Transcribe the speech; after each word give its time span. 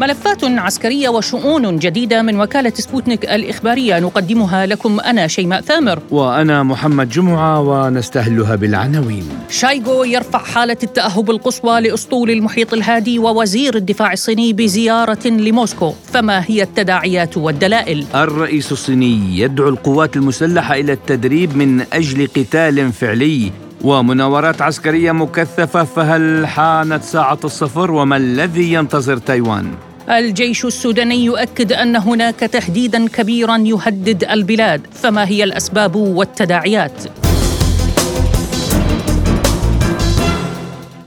ملفات 0.00 0.44
عسكرية 0.44 1.08
وشؤون 1.08 1.78
جديدة 1.78 2.22
من 2.22 2.40
وكالة 2.40 2.72
سبوتنيك 2.74 3.24
الإخبارية. 3.24 3.98
نقدمها 3.98 4.66
لكم 4.66 5.00
أنا 5.00 5.26
شيماء 5.26 5.60
ثامر. 5.60 5.98
وأنا 6.10 6.62
محمد 6.62 7.08
جمعة 7.08 7.60
ونستهلها 7.60 8.56
بالعناوين. 8.56 9.28
شايغو 9.50 10.04
يرفع 10.04 10.38
حالة 10.38 10.76
التأهب 10.82 11.30
القصوى 11.30 11.80
لأسطول 11.80 12.30
المحيط 12.30 12.74
الهادي 12.74 13.18
ووزير 13.18 13.76
الدفاع 13.76 14.12
الصيني 14.12 14.52
بزيارة 14.52 15.28
لموسكو. 15.28 15.92
فما 16.12 16.44
هي 16.46 16.62
التداعيات 16.62 17.36
والدلائل؟ 17.36 18.04
الرئيس 18.14 18.72
الصيني 18.72 19.38
يدعو 19.38 19.68
القوات 19.68 20.16
المسلحة 20.16 20.74
إلى 20.74 20.92
التدريب 20.92 21.56
من 21.56 21.84
أجل 21.92 22.28
قتال 22.36 22.92
فعلي 22.92 23.52
ومناورات 23.84 24.62
عسكرية 24.62 25.12
مكثفة 25.12 25.84
فهل 25.84 26.46
حانت 26.46 27.02
ساعة 27.02 27.38
الصفر؟ 27.44 27.90
وما 27.90 28.16
الذي 28.16 28.72
ينتظر 28.72 29.16
تايوان؟ 29.16 29.74
الجيش 30.08 30.64
السوداني 30.64 31.24
يؤكد 31.24 31.72
أن 31.72 31.96
هناك 31.96 32.40
تهديدا 32.40 33.08
كبيرا 33.08 33.56
يهدد 33.56 34.24
البلاد 34.24 34.86
فما 34.92 35.28
هي 35.28 35.44
الأسباب 35.44 35.96
والتداعيات؟ 35.96 37.02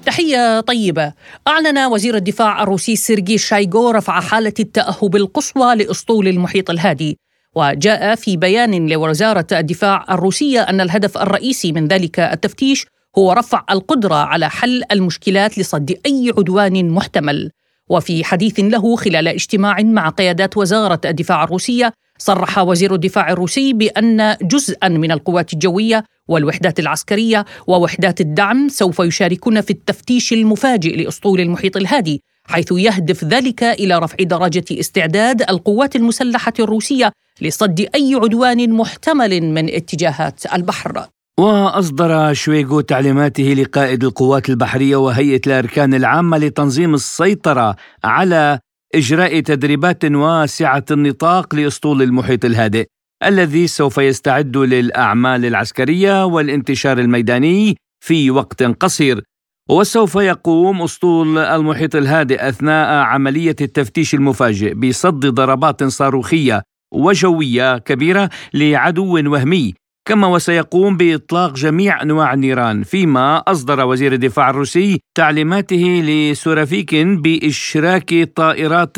تحية 0.05 0.59
طيبة. 0.59 1.13
أعلن 1.47 1.77
وزير 1.77 2.15
الدفاع 2.15 2.63
الروسي 2.63 2.95
سيرجي 2.95 3.37
شايغو 3.37 3.91
رفع 3.91 4.19
حالة 4.19 4.53
التأهب 4.59 5.15
القصوى 5.15 5.75
لأسطول 5.75 6.27
المحيط 6.27 6.69
الهادي. 6.69 7.17
وجاء 7.55 8.15
في 8.15 8.37
بيان 8.37 8.89
لوزارة 8.89 9.47
الدفاع 9.51 10.05
الروسية 10.11 10.61
أن 10.61 10.81
الهدف 10.81 11.17
الرئيسي 11.17 11.71
من 11.71 11.87
ذلك 11.87 12.19
التفتيش 12.19 12.85
هو 13.17 13.31
رفع 13.31 13.63
القدرة 13.71 14.15
على 14.15 14.49
حل 14.49 14.83
المشكلات 14.91 15.57
لصد 15.57 15.95
أي 16.05 16.33
عدوان 16.37 16.89
محتمل. 16.89 17.51
وفي 17.89 18.23
حديث 18.23 18.59
له 18.59 18.95
خلال 18.95 19.27
اجتماع 19.27 19.81
مع 19.81 20.09
قيادات 20.09 20.57
وزارة 20.57 21.01
الدفاع 21.05 21.43
الروسية 21.43 21.93
صرح 22.17 22.57
وزير 22.57 22.93
الدفاع 22.93 23.29
الروسي 23.29 23.73
بأن 23.73 24.37
جزءا 24.41 24.87
من 24.87 25.11
القوات 25.11 25.53
الجوية 25.53 26.03
والوحدات 26.27 26.79
العسكرية 26.79 27.45
ووحدات 27.67 28.21
الدعم 28.21 28.69
سوف 28.69 28.99
يشاركون 28.99 29.61
في 29.61 29.69
التفتيش 29.69 30.33
المفاجئ 30.33 31.03
لأسطول 31.03 31.39
المحيط 31.39 31.77
الهادي. 31.77 32.23
حيث 32.49 32.71
يهدف 32.71 33.23
ذلك 33.23 33.63
إلى 33.63 33.99
رفع 33.99 34.15
درجة 34.19 34.65
استعداد 34.71 35.41
القوات 35.41 35.95
المسلحة 35.95 36.53
الروسية 36.59 37.11
لصد 37.41 37.79
أي 37.95 38.15
عدوان 38.15 38.73
محتمل 38.73 39.41
من 39.41 39.69
اتجاهات 39.69 40.53
البحر. 40.53 41.05
وأصدر 41.39 42.33
شويغو 42.33 42.81
تعليماته 42.81 43.43
لقائد 43.43 44.03
القوات 44.03 44.49
البحرية 44.49 44.95
وهيئة 44.95 45.41
الأركان 45.47 45.93
العامة 45.93 46.37
لتنظيم 46.37 46.93
السيطرة 46.93 47.75
على 48.03 48.59
إجراء 48.95 49.39
تدريبات 49.39 50.05
واسعة 50.05 50.85
النطاق 50.91 51.55
لأسطول 51.55 52.01
المحيط 52.01 52.45
الهادئ 52.45 52.85
الذي 53.23 53.67
سوف 53.67 53.97
يستعد 53.97 54.57
للأعمال 54.57 55.45
العسكرية 55.45 56.25
والانتشار 56.25 56.99
الميداني 56.99 57.77
في 58.05 58.31
وقت 58.31 58.63
قصير. 58.63 59.23
وسوف 59.71 60.15
يقوم 60.15 60.81
أسطول 60.81 61.37
المحيط 61.37 61.95
الهادئ 61.95 62.49
أثناء 62.49 63.03
عملية 63.03 63.55
التفتيش 63.61 64.13
المفاجئ 64.13 64.73
بصد 64.73 65.25
ضربات 65.25 65.83
صاروخية 65.83 66.63
وجوية 66.93 67.77
كبيرة 67.77 68.29
لعدو 68.53 69.31
وهمي. 69.33 69.73
كما 70.07 70.27
وسيقوم 70.27 70.97
بإطلاق 70.97 71.53
جميع 71.53 72.01
أنواع 72.01 72.33
النيران 72.33 72.83
فيما 72.83 73.37
أصدر 73.37 73.85
وزير 73.85 74.13
الدفاع 74.13 74.49
الروسي 74.49 74.99
تعليماته 75.17 76.01
لسورافيكين 76.05 77.21
بإشراك 77.21 78.23
طائرات 78.35 78.97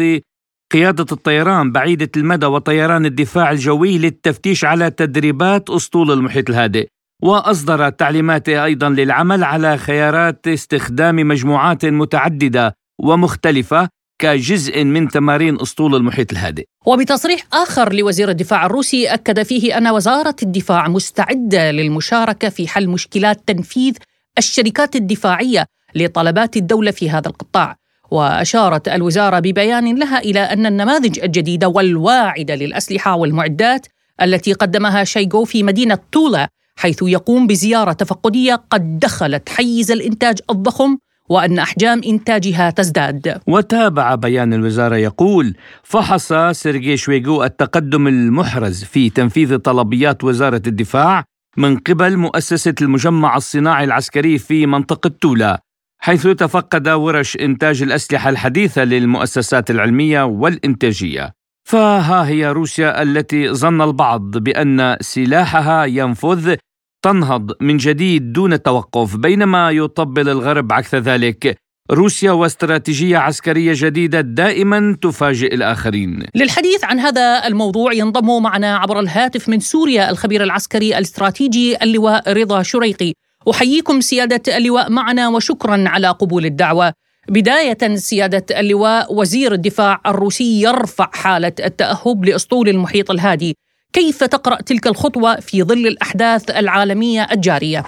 قيادة 0.74 1.06
الطيران 1.12 1.72
بعيدة 1.72 2.09
المدى 2.18 2.45
وطيران 2.45 3.06
الدفاع 3.06 3.51
الجوي 3.51 3.97
للتفتيش 3.97 4.66
على 4.66 4.91
تدريبات 4.91 5.69
أسطول 5.69 6.12
المحيط 6.12 6.50
الهادئ. 6.50 6.88
وأصدر 7.21 7.89
تعليماته 7.89 8.63
أيضا 8.63 8.89
للعمل 8.89 9.43
على 9.43 9.77
خيارات 9.77 10.47
استخدام 10.47 11.15
مجموعات 11.15 11.85
متعددة 11.85 12.75
ومختلفة 12.99 13.89
كجزء 14.19 14.83
من 14.83 15.07
تمارين 15.07 15.61
أسطول 15.61 15.95
المحيط 15.95 16.31
الهادئ. 16.31 16.65
وبتصريح 16.85 17.41
آخر 17.53 17.93
لوزير 17.93 18.29
الدفاع 18.29 18.65
الروسي 18.65 19.07
أكد 19.07 19.43
فيه 19.43 19.77
أن 19.77 19.87
وزارة 19.87 20.35
الدفاع 20.43 20.87
مستعدة 20.87 21.71
للمشاركة 21.71 22.49
في 22.49 22.67
حل 22.67 22.87
مشكلات 22.87 23.47
تنفيذ 23.47 23.93
الشركات 24.38 24.95
الدفاعية 24.95 25.65
لطلبات 25.95 26.57
الدولة 26.57 26.91
في 26.91 27.09
هذا 27.09 27.27
القطاع. 27.27 27.75
وأشارت 28.11 28.88
الوزارة 28.88 29.39
ببيان 29.39 29.99
لها 29.99 30.19
إلى 30.19 30.39
أن 30.39 30.65
النماذج 30.65 31.19
الجديدة 31.19 31.67
والواعدة 31.67 32.55
للأسلحة 32.55 33.15
والمعدات 33.15 33.88
التي 34.21 34.53
قدمها 34.53 35.03
شيغو 35.03 35.45
في 35.45 35.63
مدينة 35.63 35.99
تولا 36.11 36.49
حيث 36.75 36.99
يقوم 37.01 37.47
بزيارة 37.47 37.93
تفقدية 37.93 38.63
قد 38.69 38.99
دخلت 38.99 39.49
حيز 39.49 39.91
الإنتاج 39.91 40.39
الضخم 40.49 40.97
وأن 41.29 41.59
أحجام 41.59 42.01
إنتاجها 42.07 42.69
تزداد. 42.69 43.41
وتابع 43.47 44.15
بيان 44.15 44.53
الوزارة 44.53 44.95
يقول 44.95 45.55
فحص 45.83 46.33
سيرجي 46.51 46.97
شويغو 46.97 47.43
التقدم 47.43 48.07
المحرز 48.07 48.83
في 48.83 49.09
تنفيذ 49.09 49.57
طلبيات 49.57 50.23
وزارة 50.23 50.61
الدفاع 50.67 51.23
من 51.57 51.77
قبل 51.77 52.17
مؤسسة 52.17 52.75
المجمع 52.81 53.38
الصناعي 53.38 53.83
العسكري 53.83 54.38
في 54.38 54.65
منطقة 54.65 55.11
تولا 55.21 55.63
حيث 55.99 56.27
تفقد 56.27 56.88
ورش 56.89 57.38
إنتاج 57.38 57.81
الأسلحة 57.81 58.29
الحديثة 58.29 58.83
للمؤسسات 58.83 59.71
العلمية 59.71 60.23
والإنتاجية. 60.23 61.33
فها 61.63 62.27
هي 62.27 62.51
روسيا 62.51 63.01
التي 63.01 63.49
ظن 63.49 63.81
البعض 63.81 64.38
بأن 64.38 64.97
سلاحها 65.01 65.85
ينفذ 65.85 66.55
تنهض 67.01 67.51
من 67.61 67.77
جديد 67.77 68.33
دون 68.33 68.61
توقف 68.61 69.16
بينما 69.16 69.71
يطبل 69.71 70.29
الغرب 70.29 70.73
عكس 70.73 70.95
ذلك 70.95 71.57
روسيا 71.91 72.31
واستراتيجية 72.31 73.17
عسكرية 73.17 73.73
جديدة 73.75 74.21
دائما 74.21 74.97
تفاجئ 75.01 75.55
الآخرين. 75.55 76.25
للحديث 76.35 76.83
عن 76.83 77.00
هذا 77.00 77.47
الموضوع 77.47 77.94
ينضم 77.94 78.44
معنا 78.44 78.77
عبر 78.77 79.00
الهاتف 79.00 79.50
من 79.50 79.59
سوريا 79.59 80.09
الخبير 80.09 80.44
العسكري 80.44 80.97
الاستراتيجي 80.97 81.83
اللواء 81.83 82.33
رضا 82.33 82.63
شريقي. 82.63 83.13
أحييكم 83.51 84.01
سيادة 84.01 84.57
اللواء 84.57 84.91
معنا 84.91 85.29
وشكرا 85.29 85.83
على 85.88 86.07
قبول 86.07 86.45
الدعوة. 86.45 86.94
بداية 87.29 87.95
سيادة 87.95 88.45
اللواء 88.59 89.13
وزير 89.19 89.51
الدفاع 89.51 90.01
الروسي 90.07 90.61
يرفع 90.63 91.09
حالة 91.23 91.55
التأهب 91.65 92.25
لأسطول 92.25 92.69
المحيط 92.69 93.11
الهادي. 93.11 93.53
كيف 93.93 94.23
تقرأ 94.23 94.55
تلك 94.55 94.87
الخطوة 94.87 95.35
في 95.35 95.63
ظل 95.63 95.87
الأحداث 95.87 96.59
العالمية 96.59 97.21
الجارية؟ 97.31 97.83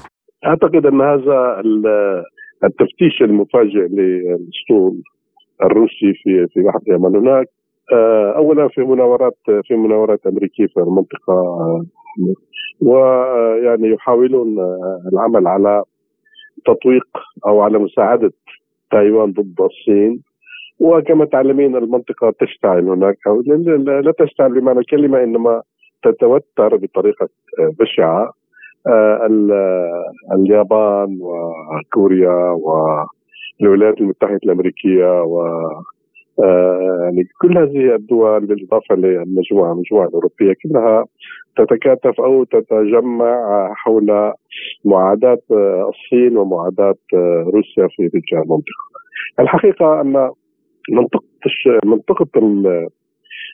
أعتقد 0.46 0.86
أن 0.86 1.02
هذا 1.02 1.62
التفتيش 2.64 3.22
المفاجئ 3.22 3.88
للأسطول 3.96 5.02
الروسي 5.64 6.14
في 6.24 6.48
في 6.54 6.62
بحر 6.62 6.80
اليمن 6.88 7.16
هناك 7.16 7.48
آه، 7.94 8.34
اولا 8.38 8.68
في 8.68 8.82
مناورات 8.82 9.38
في 9.64 9.76
مناورات 9.76 10.28
أمريكية 10.28 10.68
في 10.68 10.78
المنطقة 10.78 11.34
آه، 11.34 11.86
ويعني 12.82 13.90
يحاولون 13.90 14.60
آه، 14.60 15.02
العمل 15.14 15.48
على 15.48 15.84
تطويق 16.66 17.08
أو 17.48 17.62
على 17.62 17.80
مساعدة 17.80 18.32
تايوان 18.94 19.32
ضد 19.32 19.62
الصين. 19.62 20.22
وكما 20.80 21.26
تعلمين 21.26 21.76
المنطقة 21.76 22.34
تشتعل 22.40 22.90
هناك 22.90 23.18
لا 24.06 24.14
تشتعل 24.20 24.60
بمعنى 24.60 24.80
الكلمة 24.80 25.24
إنما 25.24 25.62
تتوتر 26.04 26.76
بطريقة 26.76 27.30
بشعة. 27.80 28.34
آه، 28.88 29.30
اليابان 30.36 31.18
وكوريا 31.22 32.58
والولايات 33.60 33.98
المتحدة 34.02 34.40
الأمريكية 34.44 35.22
و 35.24 35.42
آه، 36.40 37.00
يعني 37.04 37.28
كل 37.42 37.58
هذه 37.58 37.96
الدول 37.96 38.46
بالإضافة 38.46 38.96
للمجموعه 38.96 39.72
المجموعه 39.74 40.08
الأوروبية 40.08 40.54
كلها 40.64 41.06
تتكاتف 41.58 42.22
أو 42.22 42.44
تتجمع 42.44 43.74
حول 43.74 44.34
معاداة 44.86 45.42
الصين 45.90 46.38
ومعاداة 46.38 46.96
روسيا 47.54 47.88
في 47.96 48.10
تلك 48.10 48.34
المنطقة. 48.34 48.84
الحقيقة 49.40 50.02
أن 50.02 50.30
منطقة 50.92 51.24
منطقة 51.86 52.28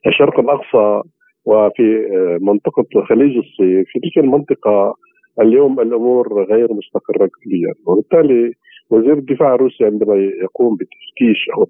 الشرق 0.07 0.39
الأقصى 0.39 1.01
وفي 1.45 2.07
منطقة 2.41 2.85
خليج 3.09 3.37
الصين 3.37 3.83
في 3.87 3.99
تلك 3.99 4.17
المنطقة 4.17 4.93
اليوم 5.41 5.79
الأمور 5.79 6.43
غير 6.43 6.73
مستقرة 6.73 7.29
كليا 7.43 7.73
وبالتالي 7.85 8.53
وزير 8.89 9.13
الدفاع 9.13 9.55
الروسي 9.55 9.85
عندما 9.85 10.15
يقوم 10.15 10.75
بتفتيش 10.75 11.49
أو 11.57 11.65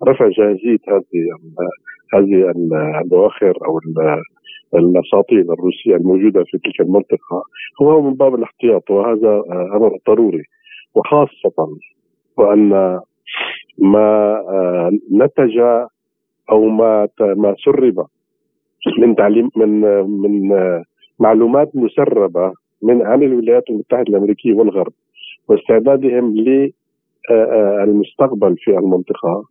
برفع 0.00 0.28
جاهزية 0.28 0.78
هذه 0.88 1.26
هذه 2.14 2.52
البواخر 3.00 3.58
أو 3.66 3.80
الاساطين 4.74 5.40
الروسية 5.40 5.96
الموجودة 5.96 6.44
في 6.44 6.58
تلك 6.58 6.80
المنطقة 6.80 7.42
هو 7.82 8.02
من 8.02 8.14
باب 8.14 8.34
الاحتياط 8.34 8.90
وهذا 8.90 9.42
أمر 9.76 9.98
ضروري 10.08 10.42
وخاصة 10.94 11.68
وأن 12.36 13.00
ما 13.78 14.42
نتج 15.12 15.58
أو 16.50 16.68
ما 16.68 17.08
ما 17.20 17.54
سرب 17.64 18.06
من 18.98 19.16
تعليم 19.16 19.48
من 19.56 19.80
من 20.22 20.50
معلومات 21.20 21.70
مسربة 21.76 22.52
من 22.82 23.02
عن 23.02 23.22
الولايات 23.22 23.62
المتحدة 23.70 24.02
الأمريكية 24.08 24.54
والغرب 24.54 24.92
واستعدادهم 25.48 26.34
للمستقبل 27.30 28.56
في 28.58 28.70
المنطقة. 28.70 29.44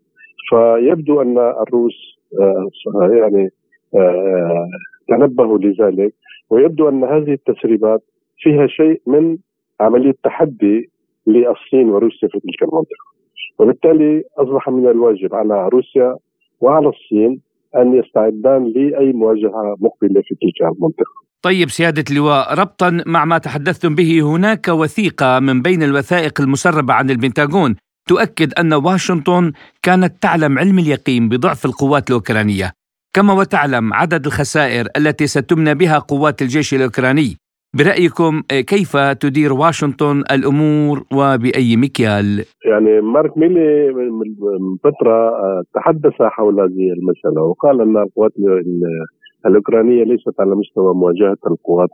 فيبدو 0.50 1.22
أن 1.22 1.38
الروس 1.38 2.20
يعني 3.12 3.50
تنبهوا 5.10 5.58
لذلك 5.58 6.14
ويبدو 6.50 6.90
أن 6.90 7.04
هذه 7.04 7.34
التسريبات 7.34 8.04
فيها 8.38 8.68
شيء 8.68 9.02
من 9.08 9.38
عملية 9.80 10.16
تحدي 10.24 10.90
للصين 11.28 11.90
وروسيا 11.90 12.28
في 12.28 12.40
تلك 12.40 12.62
المنطقة 12.62 13.12
وبالتالي 13.60 14.24
أصبح 14.38 14.70
من 14.70 14.88
الواجب 14.88 15.36
على 15.36 15.70
روسيا 15.70 16.16
وعلى 16.62 16.90
الصين 16.90 17.42
أن 17.76 17.94
يستعدان 17.96 18.66
لأي 18.76 19.14
مواجهة 19.14 19.76
مقبلة 19.80 20.22
في 20.22 20.36
تلك 20.42 20.62
المنطقة. 20.62 21.22
طيب 21.42 21.70
سيادة 21.70 22.04
اللواء 22.12 22.60
ربطا 22.60 23.04
مع 23.06 23.26
ما 23.26 23.38
تحدثتم 23.38 23.96
به 23.96 24.22
هناك 24.22 24.68
وثيقة 24.68 25.40
من 25.40 25.62
بين 25.62 25.84
الوثائق 25.84 26.42
المسربة 26.42 26.94
عن 26.94 27.10
البنتاغون 27.10 27.76
تؤكد 28.12 28.54
أن 28.60 28.74
واشنطن 28.74 29.52
كانت 29.84 30.14
تعلم 30.22 30.60
علم 30.60 30.80
اليقين 30.80 31.30
بضعف 31.30 31.66
القوات 31.66 32.10
الأوكرانية 32.10 32.72
كما 33.16 33.34
وتعلم 33.34 33.94
عدد 33.94 34.26
الخسائر 34.26 34.86
التي 34.98 35.28
ستمنى 35.28 35.76
بها 35.76 36.00
قوات 36.00 36.42
الجيش 36.42 36.74
الأوكراني 36.74 37.38
برأيكم 37.78 38.42
كيف 38.50 38.98
تدير 38.98 39.54
واشنطن 39.54 40.24
الأمور 40.32 41.04
وبأي 41.14 41.78
مكيال؟ 41.78 42.46
يعني 42.66 43.02
مارك 43.02 43.38
ميلي 43.38 43.94
من 43.94 44.78
فترة 44.84 45.30
آه، 45.30 45.64
تحدث 45.76 46.22
حول 46.22 46.60
هذه 46.60 46.86
المسألة 46.98 47.42
وقال 47.42 47.82
أن 47.82 47.98
القوات 47.98 48.32
الأوكرانية 49.46 50.04
ليست 50.04 50.40
على 50.40 50.56
مستوى 50.56 50.94
مواجهة 50.94 51.38
القوات 51.52 51.90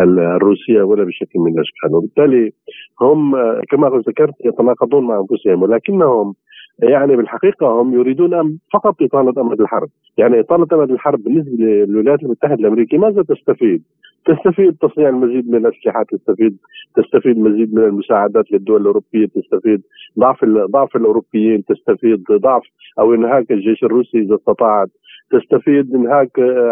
الروسية 0.00 0.82
ولا 0.82 1.04
بشكل 1.04 1.38
من 1.38 1.52
الأشكال. 1.52 1.94
وبالتالي 1.94 2.52
هم 3.00 3.34
آه، 3.34 3.62
كما 3.70 4.02
ذكرت 4.08 4.34
يتناقضون 4.44 5.06
مع 5.06 5.20
أنفسهم 5.20 5.62
ولكنهم 5.62 6.34
يعني 6.78 7.16
بالحقيقة 7.16 7.66
هم 7.66 7.94
يريدون 7.94 8.58
فقط 8.72 9.02
إطالة 9.02 9.42
أمد 9.42 9.60
الحرب. 9.60 9.88
يعني 10.18 10.40
إطالة 10.40 10.66
أمد 10.72 10.90
الحرب 10.90 11.22
بالنسبة 11.22 11.64
للولايات 11.64 12.22
المتحدة 12.22 12.54
الأمريكية 12.54 12.98
ماذا 12.98 13.22
تستفيد؟ 13.22 13.82
تستفيد 14.26 14.76
تصنيع 14.76 15.08
المزيد 15.08 15.50
من 15.50 15.66
الأسلحة 15.66 16.02
تستفيد 16.02 16.56
تستفيد 16.96 17.38
مزيد 17.38 17.74
من 17.74 17.84
المساعدات 17.84 18.52
للدول 18.52 18.80
الأوروبية 18.80 19.26
تستفيد 19.26 19.82
ضعف 20.18 20.44
ضعف 20.44 20.96
الأوروبيين 20.96 21.64
تستفيد 21.64 22.24
ضعف 22.32 22.62
أو 22.98 23.14
إنهاك 23.14 23.50
الجيش 23.50 23.84
الروسي 23.84 24.18
إذا 24.18 24.34
استطاعت 24.34 24.88
تستفيد 25.30 25.94
إنهاك 25.94 26.30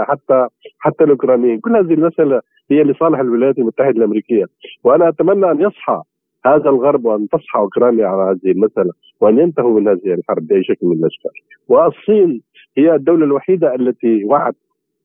حتى 0.09 0.47
حتى 0.79 1.05
الأوكرانيين، 1.05 1.61
كل 1.61 1.77
هذه 1.77 1.95
المسألة 1.95 2.41
هي 2.71 2.83
لصالح 2.83 3.19
الولايات 3.19 3.59
المتحدة 3.59 3.99
الأمريكية، 3.99 4.45
وأنا 4.85 5.09
أتمنى 5.09 5.51
أن 5.51 5.61
يصحى 5.61 6.03
هذا 6.47 6.71
الغرب 6.71 7.05
وأن 7.05 7.29
تصحى 7.29 7.59
أوكرانيا 7.59 8.07
على 8.07 8.23
هذه 8.23 8.53
المسألة 8.53 8.91
وأن 9.21 9.39
ينتهوا 9.39 9.81
من 9.81 9.89
هذه 9.89 10.15
الحرب 10.15 10.47
بأي 10.47 10.65
شكل 10.65 10.87
من 10.87 10.97
الأشكال. 10.97 11.31
والصين 11.69 12.43
هي 12.79 12.95
الدولة 12.95 13.25
الوحيدة 13.25 13.75
التي 13.75 14.25
وعت 14.25 14.55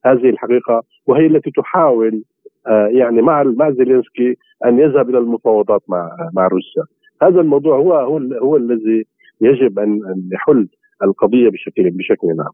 هذه 0.04 0.30
الحقيقة 0.30 0.82
وهي 1.06 1.26
التي 1.26 1.50
تحاول 1.50 2.22
آه، 2.66 2.86
يعني 2.86 3.22
مع 3.22 3.42
مع 3.42 3.70
زيلينسكي 3.70 4.36
أن 4.64 4.78
يذهب 4.78 5.10
إلى 5.10 5.18
المفاوضات 5.18 5.82
مع 5.88 6.10
مع 6.34 6.46
روسيا. 6.46 6.82
هذا 7.22 7.40
الموضوع 7.40 7.76
هو 7.76 7.94
هو 7.94 8.18
هو 8.18 8.56
الذي 8.56 9.04
يجب 9.40 9.78
ان 9.78 10.00
يحل 10.32 10.68
القضية 11.02 11.48
بشكل 11.48 11.90
بشكل 11.90 12.28
عام. 12.28 12.52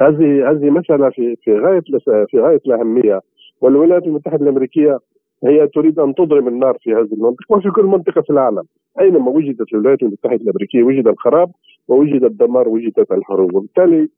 هذه 0.00 0.50
هذه 0.50 0.70
مسألة 0.70 1.10
في 1.10 1.36
في 1.36 1.58
غاية 1.58 1.82
في 2.30 2.40
غاية 2.40 2.60
الأهمية 2.66 3.20
والولايات 3.60 4.02
المتحدة 4.02 4.42
الأمريكية 4.42 4.98
هي 5.44 5.66
تريد 5.66 5.98
أن 5.98 6.14
تضرم 6.14 6.48
النار 6.48 6.76
في 6.80 6.92
هذه 6.92 7.08
المنطقة 7.12 7.56
وفي 7.56 7.70
كل 7.70 7.84
منطقة 7.84 8.20
في 8.20 8.30
العالم. 8.30 8.62
أينما 9.00 9.30
وجدت 9.30 9.72
الولايات 9.72 10.02
المتحدة 10.02 10.42
الأمريكية 10.42 10.82
وجد 10.82 11.08
الخراب 11.08 11.50
ووجد 11.88 12.24
الدمار 12.24 12.68
وجدت 12.68 13.12
الحروب. 13.12 13.54
وبالتالي 13.54 14.08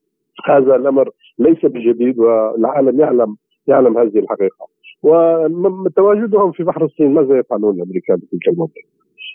هذا 0.47 0.77
الأمر 0.77 1.11
ليس 1.39 1.67
بجديد 1.67 2.19
والعالم 2.19 3.01
يعلم 3.01 3.37
يعلم 3.67 3.99
هذه 3.99 4.19
الحقيقة. 4.19 4.67
وتواجدهم 5.03 6.53
في 6.53 6.65
بحر 6.65 6.85
الصين 6.85 7.15
ماذا 7.15 7.39
يفعلون 7.39 7.77
الأمريكان 7.77 8.17
في 8.17 8.27
تلك 8.27 8.49
المنطقة؟ 8.49 8.83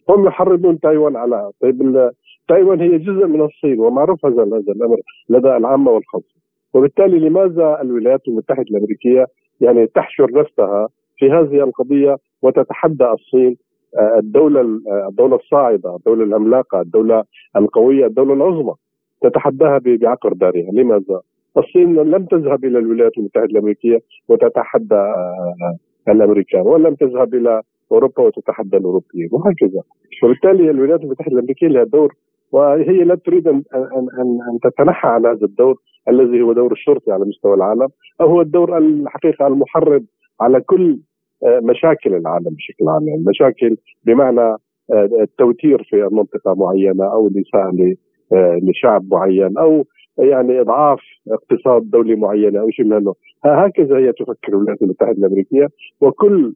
هم 0.10 0.26
يحرضون 0.26 0.80
تايوان 0.80 1.16
على 1.16 1.52
طيب 1.62 2.10
تايوان 2.48 2.82
هي 2.82 2.98
جزء 2.98 3.28
من 3.28 3.42
الصين 3.42 3.80
ومعروف 3.80 4.26
هذا 4.26 4.44
هذا 4.44 4.58
الأمر 4.58 4.98
لدى 5.30 5.58
العامة 5.58 5.92
والخاصة. 5.92 6.36
وبالتالي 6.74 7.20
لماذا 7.20 7.82
الولايات 7.82 8.28
المتحدة 8.28 8.66
الأمريكية 8.72 9.26
يعني 9.62 9.88
تحشر 9.88 10.32
نفسها 10.32 10.88
في 11.18 11.32
هذه 11.32 11.64
القضية 11.64 12.18
وتتحدى 12.42 13.06
الصين 13.06 13.58
آه، 13.98 14.20
الدولة 14.20 14.62
آه، 14.62 15.08
الدولة 15.10 15.36
الصاعدة، 15.36 15.96
الدولة 15.96 16.24
العملاقه، 16.24 16.82
الدولة 16.82 17.24
القوية، 17.56 18.06
الدولة 18.06 18.34
العظمى 18.34 18.74
تتحداها 19.22 19.82
بعقر 19.86 20.34
دارها، 20.34 20.72
لماذا؟ 20.72 21.22
الصين 21.58 21.96
لم 21.96 22.26
تذهب 22.26 22.66
إلى 22.66 22.80
الولايات 22.80 23.18
المتحدة 23.18 23.46
الأمريكية 23.46 24.00
وتتحدى 24.28 24.96
آه، 24.96 25.78
الأمريكان 26.08 26.62
ولم 26.62 26.96
تذهب 26.96 27.34
إلى 27.34 27.62
أوروبا 27.92 28.24
وتتحدى 28.24 28.78
الأوروبيين 28.78 29.30
وهكذا 29.32 29.82
وبالتالي 30.24 30.70
الولايات 30.70 31.02
المتحدة 31.02 31.32
الأمريكية 31.32 31.68
لها 31.68 31.84
دور 31.84 32.14
وهي 32.52 33.04
لا 33.04 33.16
تريد 33.16 33.48
ان 33.48 33.64
ان 33.74 34.08
ان, 34.20 34.40
أن 34.54 34.60
تتنحى 34.64 35.08
عن 35.08 35.26
هذا 35.26 35.46
الدور 35.46 35.76
الذي 36.10 36.42
هو 36.42 36.54
دور 36.54 36.72
الشرطي 36.72 37.12
على 37.12 37.26
مستوى 37.26 37.54
العالم 37.54 37.88
أو 38.22 38.28
هو 38.28 38.42
الدور 38.42 38.78
الحقيقة 38.78 39.48
المحرض 39.48 40.06
على 40.42 40.62
كل 40.62 41.00
آه، 41.46 41.60
مشاكل 41.64 42.16
العالم 42.16 42.50
بشكل 42.50 42.90
عام 42.90 43.08
يعني 43.08 43.24
مشاكل 43.28 43.78
بمعنى 44.04 44.58
آه، 44.94 45.10
التوتير 45.22 45.84
في 45.84 46.10
منطقة 46.12 46.54
معينة 46.54 47.06
أو 47.06 47.28
الاساءه 47.28 47.96
آه، 48.34 48.60
لشعب 48.64 49.04
معين 49.12 49.58
أو 49.58 49.86
يعني 50.18 50.62
إضعاف 50.62 51.00
اقتصاد 51.32 51.90
دولي 51.90 52.16
معينه 52.16 52.60
أو 52.60 52.70
شيء 52.70 52.86
من 52.86 53.14
هكذا 53.46 53.98
هي 53.98 54.12
تفكر 54.12 54.50
الولايات 54.50 54.82
المتحدة 54.82 55.12
الأمريكية 55.12 55.68
وكل 56.02 56.54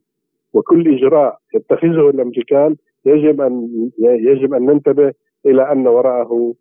وكل 0.52 0.94
إجراء 0.94 1.38
يتخذه 1.54 2.10
الأمريكان 2.10 2.76
يجب 3.06 3.40
أن 3.40 3.68
يجب 4.00 4.54
أن 4.54 4.66
ننتبه 4.66 5.12
إلى 5.46 5.72
أن 5.72 5.86
وراءه 5.86 6.54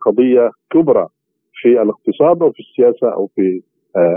قضية 0.00 0.50
كبرى. 0.70 1.08
في 1.56 1.68
الاقتصاد 1.68 2.42
أو 2.42 2.52
في 2.52 2.60
السياسة 2.60 3.14
أو 3.14 3.30
في 3.34 3.60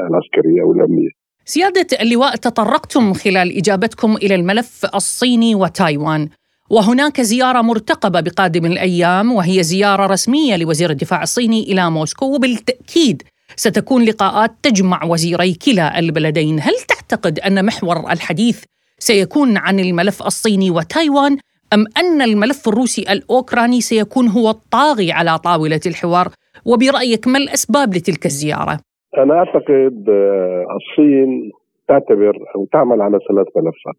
العسكرية 0.10 0.62
أو 0.64 0.72
الأمنية. 0.72 1.10
سيادة 1.46 1.88
اللواء 2.02 2.36
تطرقتم 2.36 3.14
خلال 3.14 3.58
إجابتكم 3.58 4.16
إلى 4.16 4.36
الملف 4.36 4.86
الصيني 4.96 5.56
وتايوان. 5.56 6.30
وهناك 6.70 7.22
زيارة 7.22 7.62
مرتقبة 7.62 8.20
بقادم 8.20 8.66
الأيام 8.66 9.32
وهي 9.32 9.64
زيارة 9.64 10.06
رسمية 10.06 10.56
لوزير 10.56 10.90
الدفاع 10.90 11.24
الصيني 11.24 11.64
إلى 11.64 11.92
موسكو 11.92 12.36
وبالتأكيد 12.36 13.24
ستكون 13.56 14.04
لقاءات 14.04 14.52
تجمع 14.64 15.04
وزيري 15.04 15.54
كلا 15.54 16.00
البلدين. 16.00 16.60
هل 16.60 16.74
تعتقد 16.88 17.40
أن 17.40 17.66
محور 17.66 18.12
الحديث 18.12 18.64
سيكون 19.00 19.58
عن 19.58 19.80
الملف 19.80 20.24
الصيني 20.24 20.72
وتايوان؟ 20.72 21.38
أم 21.74 21.86
أن 22.02 22.22
الملف 22.22 22.68
الروسي 22.68 23.02
الأوكراني 23.14 23.82
سيكون 23.82 24.28
هو 24.28 24.50
الطاغي 24.50 25.12
على 25.12 25.38
طاولة 25.38 25.80
الحوار 25.92 26.28
وبرأيك 26.70 27.28
ما 27.28 27.38
الأسباب 27.38 27.90
لتلك 27.96 28.26
الزيارة؟ 28.26 28.80
أنا 29.18 29.34
أعتقد 29.34 30.10
آه، 30.10 30.66
الصين 30.78 31.52
تعتبر 31.88 32.38
أو 32.56 32.66
تعمل 32.74 33.02
على 33.02 33.20
ثلاث 33.30 33.48
ملفات. 33.56 33.98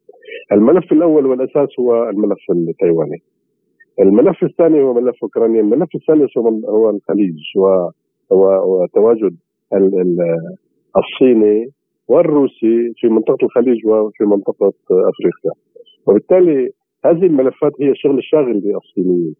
الملف 0.52 0.92
الأول 0.92 1.26
والأساس 1.26 1.68
هو 1.78 2.08
الملف 2.08 2.38
التايواني. 2.50 3.22
الملف 4.00 4.42
الثاني 4.42 4.82
هو 4.82 4.94
ملف 4.94 5.16
أوكرانيا، 5.22 5.60
الملف 5.60 5.88
الثالث 5.94 6.38
هو 6.68 6.90
الخليج 6.90 7.36
وتواجد 8.30 9.36
الصيني 10.96 11.70
والروسي 12.08 12.92
في 12.96 13.08
منطقة 13.08 13.38
الخليج 13.42 13.86
وفي 13.86 14.24
منطقة 14.24 14.72
أفريقيا. 14.90 15.52
وبالتالي 16.06 16.70
هذه 17.04 17.26
الملفات 17.26 17.72
هي 17.80 17.90
الشغل 17.90 18.18
الشاغل 18.18 18.62
للصينيين. 18.64 19.34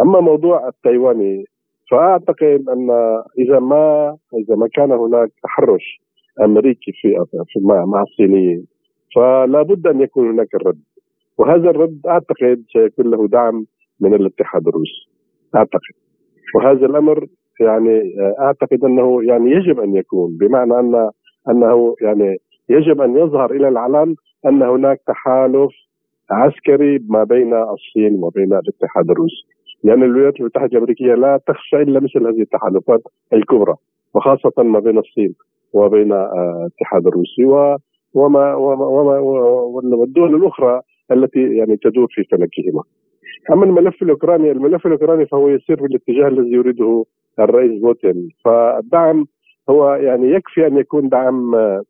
أما 0.00 0.20
موضوع 0.20 0.68
التايواني 0.68 1.44
فأعتقد 1.90 2.64
أن 2.68 2.90
إذا 3.38 3.58
ما 3.58 4.16
إذا 4.34 4.56
ما 4.56 4.68
كان 4.74 4.92
هناك 4.92 5.30
تحرش 5.42 6.00
أمريكي 6.44 6.92
في 6.92 7.24
مع, 7.62 7.84
مع 7.84 8.02
الصينيين 8.02 8.66
فلا 9.16 9.62
بد 9.62 9.86
أن 9.86 10.00
يكون 10.00 10.30
هناك 10.30 10.54
الرد 10.54 10.82
وهذا 11.38 11.70
الرد 11.70 12.00
أعتقد 12.06 12.64
سيكون 12.72 13.10
له 13.10 13.28
دعم 13.28 13.66
من 14.00 14.14
الاتحاد 14.14 14.68
الروسي. 14.68 15.08
أعتقد. 15.56 15.94
وهذا 16.54 16.86
الأمر 16.86 17.26
يعني 17.60 18.14
أعتقد 18.40 18.84
أنه 18.84 19.24
يعني 19.24 19.50
يجب 19.50 19.80
أن 19.80 19.96
يكون 19.96 20.36
بمعنى 20.40 20.78
ان 20.80 21.10
أنه 21.48 21.94
يعني 22.02 22.36
يجب 22.68 23.00
أن 23.00 23.16
يظهر 23.16 23.50
إلى 23.50 23.68
العلن 23.68 24.14
أن 24.46 24.62
هناك 24.62 25.00
تحالف 25.06 25.70
عسكري 26.30 26.98
ما 27.08 27.24
بين 27.24 27.54
الصين 27.54 28.14
وما 28.14 28.30
بين 28.34 28.52
الاتحاد 28.52 29.10
الروسي 29.10 29.46
لأن 29.84 30.02
الولايات 30.02 30.40
المتحدة 30.40 30.66
الأمريكية 30.72 31.14
لا 31.14 31.40
تخشى 31.46 31.76
إلا 31.76 32.00
مثل 32.00 32.26
هذه 32.26 32.42
التحالفات 32.42 33.02
الكبرى 33.32 33.74
وخاصة 34.14 34.62
ما 34.62 34.78
بين 34.78 34.98
الصين 34.98 35.34
وبين 35.72 36.12
آه، 36.12 36.58
الاتحاد 36.60 37.06
الروسي 37.06 37.44
وما 37.44 38.54
وما 38.54 38.84
وما 38.84 39.18
والدول 39.96 40.34
الأخرى 40.34 40.80
التي 41.12 41.40
يعني 41.40 41.76
تدور 41.76 42.06
في 42.10 42.24
فلكهما. 42.24 42.82
أما 43.50 43.64
الملف 43.64 44.02
الأوكراني، 44.02 44.50
الملف 44.50 44.86
الأوكراني 44.86 45.26
فهو 45.26 45.48
يسير 45.48 45.76
في 45.76 45.84
الاتجاه 45.84 46.28
الذي 46.28 46.50
يريده 46.50 47.04
الرئيس 47.38 47.80
بوتين، 47.80 48.28
فالدعم 48.44 49.26
هو 49.70 49.94
يعني 49.94 50.30
يكفي 50.30 50.66
أن 50.66 50.76
يكون 50.76 51.08
دعم 51.08 51.54
آه، 51.54 51.82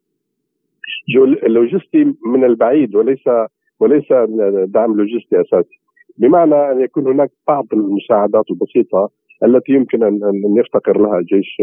لوجستي 1.46 2.04
من 2.26 2.44
البعيد 2.44 2.94
وليس 2.96 3.28
وليس 3.80 4.12
دعم 4.66 4.96
لوجستي 4.96 5.40
أساسي 5.40 5.78
بمعنى 6.18 6.54
أن 6.72 6.80
يكون 6.80 7.06
هناك 7.06 7.30
بعض 7.48 7.66
المساعدات 7.72 8.44
البسيطة 8.50 9.10
التي 9.44 9.72
يمكن 9.72 10.02
ان 10.02 10.56
يفتقر 10.58 11.00
لها 11.00 11.18
الجيش 11.18 11.56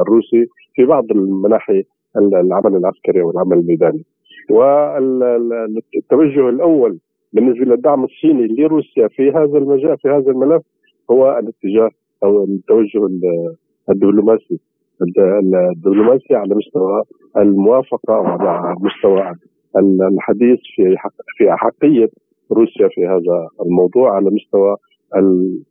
الروسي 0.00 0.46
في 0.74 0.84
بعض 0.84 1.04
المناحي 1.10 1.82
العمل 2.16 2.76
العسكري 2.76 3.22
والعمل 3.22 3.58
الميداني. 3.58 4.04
والتوجه 4.50 6.48
الأول 6.48 6.98
بالنسبة 7.32 7.64
للدعم 7.64 8.04
الصيني 8.04 8.46
لروسيا 8.46 9.08
في 9.08 9.30
هذا 9.30 9.58
المجال 9.58 9.98
في 9.98 10.08
هذا 10.08 10.30
الملف 10.30 10.62
هو 11.10 11.38
الاتجاه 11.38 11.90
أو 12.24 12.44
التوجه 12.44 13.08
الدبلوماسي 13.90 14.60
الدبلوماسي 15.02 16.34
على 16.34 16.54
مستوى 16.54 17.02
الموافقة 17.36 18.14
وعلى 18.20 18.74
مستوى 18.80 19.32
الحديث 19.76 20.58
في 20.76 20.96
في 21.36 21.54
احقيه 21.54 22.08
روسيا 22.52 22.88
في 22.88 23.06
هذا 23.06 23.48
الموضوع 23.66 24.16
على 24.16 24.30
مستوى 24.30 24.76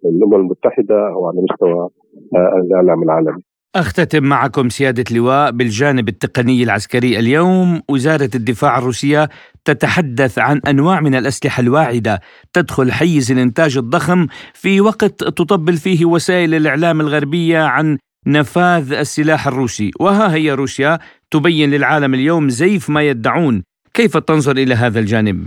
الأمم 0.06 0.36
المتحدة 0.36 1.08
أو 1.08 1.27
على 1.27 1.42
مستوى 1.42 1.89
آه، 2.36 2.62
الاعلام 2.66 3.04
العالمي. 3.04 3.42
أختتم 3.75 4.24
معكم 4.24 4.70
سيادة 4.70 5.04
اللواء 5.12 5.51
بالجانب 5.51 6.10
التقني 6.10 6.63
العسكري 6.63 7.20
اليوم 7.20 7.82
وزارة 7.89 8.30
الدفاع 8.36 8.77
الروسية 8.77 9.30
تتحدث 9.66 10.39
عن 10.39 10.62
أنواع 10.68 11.01
من 11.01 11.16
الأسلحة 11.16 11.62
الواعدة 11.62 12.20
تدخل 12.54 12.92
حيز 12.92 13.32
الإنتاج 13.32 13.77
الضخم 13.77 14.27
في 14.54 14.82
وقت 14.82 15.24
تطبل 15.24 15.74
فيه 15.74 16.06
وسائل 16.06 16.54
الإعلام 16.54 17.01
الغربية 17.01 17.60
عن 17.60 17.98
نفاذ 18.27 18.94
السلاح 18.94 19.48
الروسي 19.48 19.92
وها 20.00 20.36
هي 20.36 20.51
روسيا 20.51 21.00
تبين 21.32 21.70
للعالم 21.70 22.13
اليوم 22.13 22.50
زيف 22.50 22.89
ما 22.89 23.01
يدعون 23.01 23.63
كيف 23.98 24.18
تنظر 24.18 24.51
إلى 24.51 24.74
هذا 24.74 25.00
الجانب؟ 25.00 25.38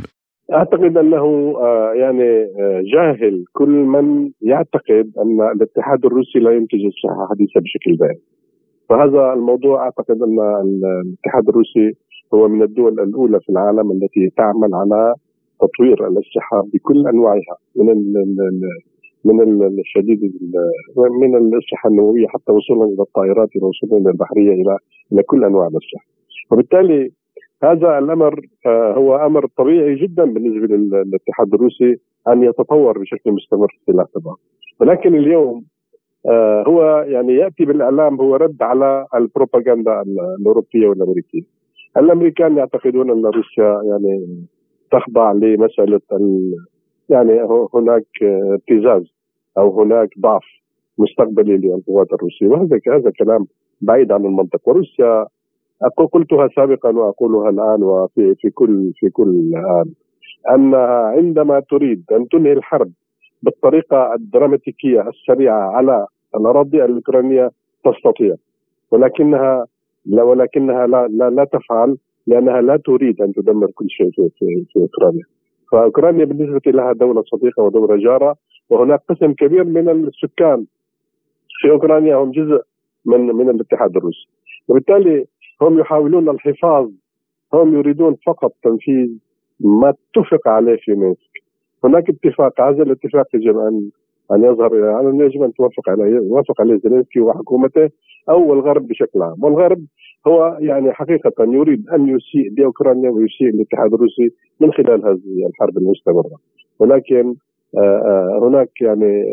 أعتقد 0.53 0.97
أنه 0.97 1.25
آه، 1.57 1.93
يعني 1.95 2.29
آه، 2.61 2.83
جاهل 2.95 3.45
كل 3.53 3.69
من 3.69 4.31
يعتقد 4.43 5.13
أن 5.23 5.41
الاتحاد 5.55 6.05
الروسي 6.05 6.39
لا 6.39 6.51
ينتج 6.51 6.79
اسلحه 6.87 7.29
حديثه 7.31 7.61
بشكل 7.61 7.97
دائم 7.97 8.21
فهذا 8.89 9.33
الموضوع 9.33 9.85
أعتقد 9.85 10.23
أن 10.23 10.39
الاتحاد 10.65 11.49
الروسي 11.49 11.91
هو 12.35 12.49
من 12.49 12.63
الدول 12.63 13.01
الأولى 13.01 13.41
في 13.41 13.49
العالم 13.49 13.93
التي 13.93 14.31
تعمل 14.37 14.75
على 14.75 15.15
تطوير 15.61 16.09
الاسلحه 16.09 16.63
بكل 16.75 17.09
أنواعها 17.09 17.57
من 17.77 17.97
من 19.25 19.63
الشديد 19.79 20.21
من 21.21 21.37
الاسلحه 21.37 21.89
النووية 21.89 22.27
حتى 22.27 22.53
وصولا 22.53 22.85
إلى 22.85 23.03
الطائرات 23.03 23.49
وصولا 23.57 24.03
إلى 24.03 24.11
البحرية 24.11 24.53
إلى 24.53 24.77
إلى 25.13 25.23
كل 25.23 25.45
أنواع 25.45 25.67
الاسلحه 25.67 26.07
وبالتالي 26.51 27.11
هذا 27.63 27.99
الأمر 27.99 28.47
آه، 28.67 28.93
هو 28.93 29.17
أمر 29.17 29.47
طبيعي 29.47 29.95
جدا 29.95 30.25
بالنسبة 30.25 30.77
للاتحاد 30.77 31.55
الروسي 31.55 31.97
أن 32.29 32.43
يتطور 32.43 32.99
بشكل 32.99 33.33
مستمر 33.33 33.67
في 33.69 33.77
السلاح 33.91 34.07
تبعه 34.15 34.37
ولكن 34.81 35.15
اليوم 35.15 35.65
آه، 36.27 36.65
هو 36.69 37.05
يعني 37.09 37.35
يأتي 37.35 37.65
بالإعلام 37.65 38.21
هو 38.21 38.37
رد 38.37 38.63
على 38.63 39.07
البروباغندا 39.15 40.03
الأوروبية 40.41 40.89
والأمريكية. 40.89 41.43
الأمريكان 41.97 42.57
يعتقدون 42.57 43.11
أن 43.11 43.27
روسيا 43.27 43.83
يعني 43.91 44.47
تخضع 44.93 45.33
لمسألة 45.33 46.01
يعني 47.09 47.43
هناك 47.75 48.07
ابتزاز 48.23 49.03
أو 49.59 49.83
هناك 49.83 50.09
ضعف 50.19 50.45
مستقبلي 50.99 51.57
للقوات 51.57 52.13
الروسية. 52.13 52.47
وهذا 52.47 52.81
هذا 52.89 53.11
كلام 53.19 53.47
بعيد 53.81 54.13
عن 54.13 54.25
المنطق. 54.25 54.69
وروسيا 54.69 55.27
قلتها 56.13 56.49
سابقا 56.57 56.91
وأقولها 56.91 57.51
الآن 57.51 57.83
وفي 57.83 58.35
في 58.35 58.51
كل 58.51 58.93
في 58.97 59.11
كل 59.11 59.53
آن 59.57 59.93
انها 60.55 61.03
عندما 61.17 61.61
تريد 61.61 62.05
أن 62.13 62.29
تنهي 62.29 62.53
الحرب 62.53 62.91
بالطريقة 63.43 64.15
الدراماتيكية 64.15 65.09
السريعة 65.09 65.61
على 65.61 66.07
الأراضي 66.37 66.85
الأوكرانية 66.85 67.51
تستطيع. 67.85 68.35
ولكنها 68.91 69.67
لا 70.07 70.23
ولكنها 70.23 70.87
لا, 70.87 71.09
لا, 71.09 71.31
لا 71.31 71.45
تفعل 71.45 71.97
لأنها 72.27 72.61
لا 72.61 72.77
تريد 72.77 73.23
أن 73.23 73.33
تدمر 73.33 73.71
كل 73.71 73.87
شيء 73.91 74.11
في, 74.11 74.29
في, 74.39 74.65
في 74.73 74.81
أوكرانيا. 74.81 75.25
فأوكرانيا 75.73 76.25
بالنسبة 76.25 76.71
لها 76.71 76.93
دولة 76.93 77.23
صديقة 77.23 77.63
ودولة 77.63 77.97
جارة 77.97 78.37
وهناك 78.71 79.01
قسم 79.09 79.33
كبير 79.33 79.65
من 79.65 79.89
السكان 79.89 80.65
في 81.61 81.71
أوكرانيا 81.71 82.17
هم 82.17 82.31
جزء 82.31 82.63
من 83.05 83.21
من 83.21 83.51
الاتحاد 83.51 83.97
الروسي. 83.97 84.29
وبالتالي 84.69 85.27
هم 85.63 85.79
يحاولون 85.79 86.29
الحفاظ 86.29 86.91
هم 87.55 87.75
يريدون 87.75 88.17
فقط 88.27 88.53
تنفيذ 88.63 89.09
ما 89.61 89.89
اتفق 89.89 90.49
عليه 90.49 90.77
في 90.77 90.93
مينسك. 90.93 91.43
هناك 91.85 92.11
اتفاق 92.11 92.61
هذا 92.61 92.83
الاتفاق 92.83 93.27
يجب 93.35 93.59
ان 93.59 93.91
أن 94.33 94.45
يظهر 94.45 94.77
يعني 94.77 95.25
يجب 95.25 95.43
أن 95.43 95.53
توافق 95.53 95.89
عليه 95.89 96.05
يوافق 96.05 96.61
عليه 96.61 96.77
زيلينسكي 96.77 97.21
وحكومته 97.21 97.91
أو 98.31 98.53
الغرب 98.55 98.89
بشكل 98.89 99.23
عام. 99.23 99.45
والغرب 99.45 99.85
هو 100.27 100.59
يعني 100.61 100.93
حقيقة 100.93 101.33
يريد 101.41 101.89
أن 101.89 102.09
يسيء 102.09 102.53
لأوكرانيا 102.59 103.11
ويسيء 103.11 103.47
للاتحاد 103.47 103.95
الروسي 103.95 104.31
من 104.61 104.73
خلال 104.73 105.05
هذه 105.05 105.47
الحرب 105.49 105.79
المستمرة. 105.79 106.39
ولكن 106.79 107.35
آه، 107.79 107.81
آه، 107.81 108.49
هناك 108.49 108.81
يعني 108.81 109.25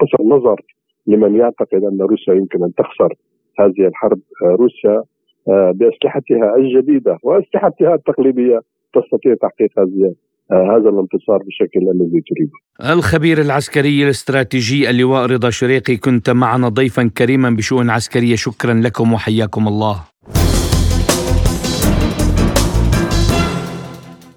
قصر 0.00 0.24
نظر 0.24 0.60
لمن 1.06 1.36
يعتقد 1.36 1.84
أن 1.84 2.00
روسيا 2.00 2.34
يمكن 2.34 2.64
أن 2.64 2.74
تخسر 2.74 3.14
هذه 3.60 3.86
الحرب. 3.86 4.20
آه، 4.44 4.56
روسيا 4.56 5.02
بأسلحتها 5.48 6.56
الجديدة 6.56 7.18
وأسلحتها 7.22 7.94
التقليدية 7.94 8.60
تستطيع 8.94 9.34
تحقيق 9.34 9.70
هذه 9.78 10.14
هذا 10.52 10.88
الانتصار 10.88 11.38
بالشكل 11.38 11.80
الذي 11.80 12.22
تريده. 12.30 12.92
الخبير 12.92 13.40
العسكري 13.40 14.04
الاستراتيجي 14.04 14.90
اللواء 14.90 15.26
رضا 15.26 15.50
شريقي 15.50 15.96
كنت 15.96 16.30
معنا 16.30 16.68
ضيفا 16.68 17.10
كريما 17.18 17.50
بشؤون 17.50 17.90
عسكرية 17.90 18.36
شكرا 18.36 18.74
لكم 18.74 19.12
وحياكم 19.12 19.68
الله. 19.68 20.04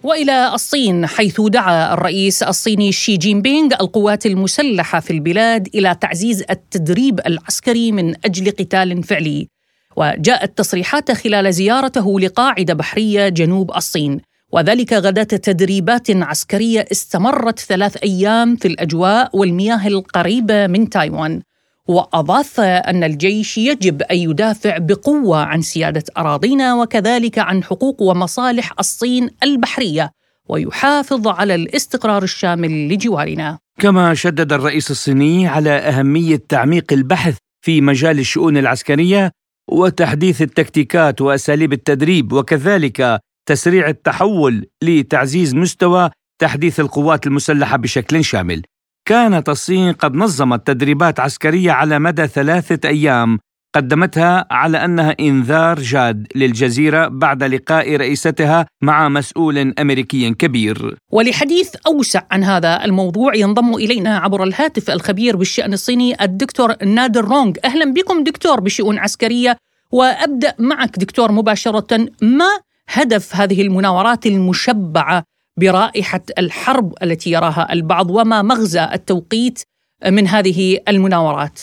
وإلى 0.04 0.52
الصين 0.54 1.06
حيث 1.06 1.42
دعا 1.42 1.94
الرئيس 1.94 2.44
الصيني 2.44 2.92
شي 2.92 3.18
جين 3.18 3.42
بينغ 3.42 3.74
القوات 3.82 4.26
المسلحة 4.26 5.00
في 5.00 5.12
البلاد 5.12 5.68
إلى 5.76 5.96
تعزيز 6.02 6.46
التدريب 6.50 7.20
العسكري 7.28 7.92
من 7.92 8.14
أجل 8.26 8.52
قتال 8.52 9.04
فعلي 9.04 9.48
وجاءت 9.96 10.58
تصريحات 10.58 11.12
خلال 11.12 11.54
زيارته 11.54 12.20
لقاعده 12.20 12.74
بحرية 12.74 13.30
جنوب 13.30 13.72
الصين. 13.76 14.22
وذلك 14.52 14.94
غداة 14.94 15.24
تدريبات 15.24 16.12
عسكرية 16.12 16.86
استمرت 16.92 17.60
ثلاث 17.60 17.98
أيام 18.04 18.56
في 18.56 18.68
الأجواء 18.68 19.38
والمياه 19.38 19.88
القريبة 19.88 20.68
من 20.68 20.90
تايوان. 20.90 21.42
وأضاف 21.88 22.60
أن 22.60 23.04
الجيش 23.04 23.58
يجب 23.58 24.02
أن 24.02 24.18
يدافع 24.18 24.78
بقوة 24.78 25.38
عن 25.38 25.62
سيادة 25.62 26.04
أراضينا 26.18 26.76
وكذلك 26.76 27.40
عن 27.40 27.64
حقوق 27.64 28.02
ومصالح 28.02 28.74
الصين 28.80 29.30
البحرية 29.44 30.12
ويحافظ 30.50 31.28
على 31.28 31.56
الاستقرار 31.56 32.24
الشامل 32.24 32.94
لجوارنا. 32.94 33.60
كما 33.80 34.14
شدد 34.14 34.54
الرئيس 34.54 34.92
الصيني 34.92 35.48
على 35.48 35.70
أهمية 35.70 36.42
تعميق 36.50 36.94
البحث 36.94 37.38
في 37.62 37.82
مجال 37.82 38.20
الشؤون 38.20 38.58
العسكرية 38.58 39.32
وتحديث 39.70 40.42
التكتيكات 40.42 41.22
وأساليب 41.22 41.74
التدريب 41.74 42.34
وكذلك 42.34 43.20
تسريع 43.46 43.88
التحول 43.88 44.66
لتعزيز 44.84 45.56
مستوى 45.56 46.10
تحديث 46.42 46.80
القوات 46.80 47.28
المسلحة 47.28 47.78
بشكل 47.78 48.24
شامل. 48.24 48.62
كانت 49.08 49.50
الصين 49.50 49.94
قد 49.94 50.16
نظمت 50.16 50.68
تدريبات 50.68 51.20
عسكرية 51.20 51.72
على 51.72 52.00
مدى 52.00 52.28
ثلاثة 52.28 52.90
أيام 52.90 53.40
قدمتها 53.74 54.46
على 54.52 54.86
أنها 54.86 55.16
إنذار 55.20 55.80
جاد 55.80 56.28
للجزيرة 56.36 57.08
بعد 57.08 57.44
لقاء 57.44 57.96
رئيستها 57.96 58.66
مع 58.82 59.10
مسؤول 59.10 59.74
أمريكي 59.80 60.34
كبير. 60.34 60.98
ولحديث 61.12 61.76
أوسع 61.88 62.22
عن 62.32 62.44
هذا 62.44 62.86
الموضوع 62.86 63.36
ينضم 63.36 63.76
إلينا 63.76 64.18
عبر 64.18 64.44
الهاتف 64.44 64.90
الخبير 64.90 65.36
بالشأن 65.36 65.74
الصيني 65.74 66.24
الدكتور 66.24 66.86
نادر 66.86 67.26
رونغ، 67.26 67.54
أهلا 67.66 67.94
بكم 67.94 68.24
دكتور 68.24 68.60
بشؤون 68.60 69.00
عسكرية 69.00 69.58
وأبدأ 69.92 70.54
معك 70.60 71.00
دكتور 71.00 71.32
مباشرة. 71.32 72.08
ما 72.22 72.60
هدف 72.90 73.36
هذه 73.36 73.62
المناورات 73.62 74.26
المشبعة 74.26 75.24
برائحة 75.58 76.22
الحرب 76.38 76.94
التي 77.04 77.32
يراها 77.32 77.74
البعض 77.74 78.12
وما 78.12 78.42
مغزى 78.42 78.84
التوقيت 78.94 79.64
من 80.08 80.28
هذه 80.28 80.80
المناورات؟ 80.88 81.62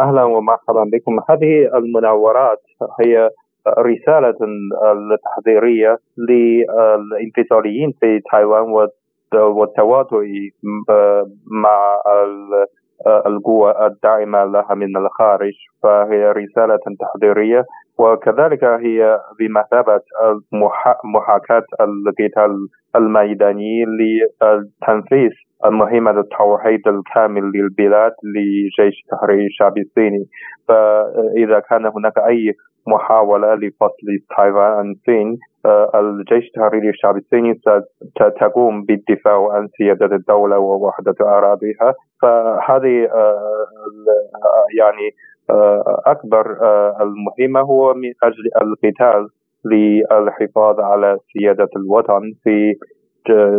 أهلا 0.00 0.22
ومرحبا 0.24 0.84
بكم. 0.92 1.18
هذه 1.30 1.76
المناورات 1.78 2.62
هي 3.00 3.30
رسالة 3.78 4.34
تحذيريه 5.24 5.98
للإنفصاليين 6.28 7.92
في 8.00 8.20
تايوان 8.32 8.88
والتواطؤ 9.32 10.22
مع 11.62 12.00
القوى 13.26 13.86
الداعمة 13.86 14.44
لها 14.44 14.74
من 14.74 14.96
الخارج 14.96 15.52
فهي 15.82 16.32
رسالة 16.32 16.78
تحذيريه 17.00 17.64
وكذلك 17.98 18.64
هي 18.64 19.20
بمثابة 19.38 20.00
محاكاة 21.04 21.64
القتال 21.80 22.68
الميداني 22.96 23.84
لتنفيذ 23.84 25.30
مهمة 25.64 26.20
التوحيد 26.20 26.88
الكامل 26.88 27.42
للبلاد 27.42 28.12
لجيش 28.22 28.94
تحرير 29.10 29.46
الشعب 29.46 29.78
الصيني. 29.78 30.26
فإذا 30.68 31.60
كان 31.60 31.86
هناك 31.86 32.18
أي 32.18 32.52
محاولة 32.86 33.54
لفصل 33.54 34.06
تايوان 34.36 34.72
عن 34.72 34.90
الصين 34.90 35.38
الجيش 35.94 36.46
التحريري 36.46 36.88
الشعب 36.88 37.16
الصيني 37.16 37.60
ستقوم 38.10 38.84
بالدفاع 38.84 39.48
عن 39.52 39.68
سيادة 39.78 40.16
الدولة 40.16 40.58
ووحدة 40.58 41.14
أراضيها. 41.20 41.94
فهذه 42.22 43.08
يعني 44.78 45.10
آه، 45.50 46.02
أكبر 46.06 46.58
آه، 46.62 46.96
المهمة 47.00 47.60
هو 47.60 47.94
من 47.94 48.12
أجل 48.22 48.50
القتال 48.62 49.28
للحفاظ 49.64 50.80
على 50.80 51.18
سيادة 51.32 51.68
الوطن 51.76 52.32
في 52.44 52.74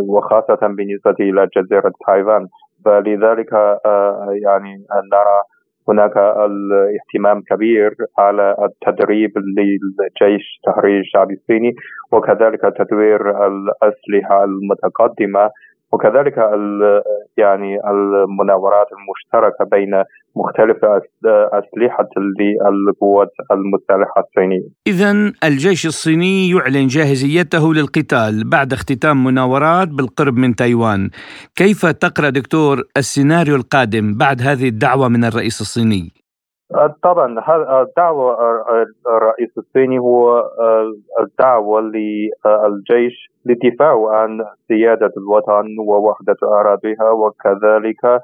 وخاصة 0.08 0.58
بالنسبة 0.62 1.16
إلى 1.20 1.48
جزيرة 1.56 1.92
تايوان. 2.06 2.46
فلذلك 2.84 3.52
آه، 3.54 4.28
يعني 4.42 4.84
نرى 5.12 5.42
هناك 5.88 6.16
الاهتمام 6.16 7.42
كبير 7.50 7.94
على 8.18 8.56
التدريب 8.62 9.32
للجيش 9.38 10.60
تحرير 10.66 11.00
الشعب 11.00 11.30
الصيني 11.30 11.74
وكذلك 12.12 12.60
تدوير 12.60 13.46
الأسلحة 13.46 14.44
المتقدمة 14.44 15.50
وكذلك 15.92 16.36
يعني 17.36 17.78
المناورات 17.90 18.86
المشتركة 18.92 19.64
بين 19.64 20.02
مختلف 20.36 20.76
أسلحة 21.52 22.08
للقوات 22.40 23.32
المسلحه 23.50 24.20
الصينية. 24.28 24.68
اذا 24.86 25.32
الجيش 25.44 25.86
الصيني 25.86 26.50
يعلن 26.50 26.86
جاهزيته 26.86 27.74
للقتال 27.74 28.50
بعد 28.50 28.72
اختتام 28.72 29.24
مناورات 29.24 29.88
بالقرب 29.88 30.36
من 30.36 30.54
تايوان. 30.54 31.10
كيف 31.54 31.86
تقرأ 31.86 32.30
دكتور 32.30 32.82
السيناريو 32.96 33.56
القادم 33.56 34.14
بعد 34.14 34.42
هذه 34.42 34.68
الدعوة 34.68 35.08
من 35.08 35.24
الرئيس 35.24 35.60
الصيني؟ 35.60 36.25
طبعا 37.02 37.26
الدعوة 37.82 38.36
الرئيس 39.08 39.58
الصيني 39.58 39.98
هو 39.98 40.44
الدعوة 41.20 41.80
للجيش 41.80 43.30
للدفاع 43.46 44.08
عن 44.08 44.44
سيادة 44.68 45.10
الوطن 45.16 45.66
ووحدة 45.88 46.36
أراضيها 46.42 47.10
وكذلك 47.10 48.20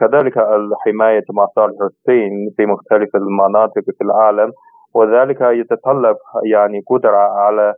كذلك 0.00 0.38
الحماية 0.38 1.24
مصالح 1.30 1.76
الصين 1.82 2.50
في 2.56 2.66
مختلف 2.66 3.16
المناطق 3.16 3.82
في 3.98 4.04
العالم 4.04 4.52
وذلك 4.94 5.40
يتطلب 5.40 6.16
يعني 6.44 6.82
قدرة 6.86 7.16
على 7.16 7.74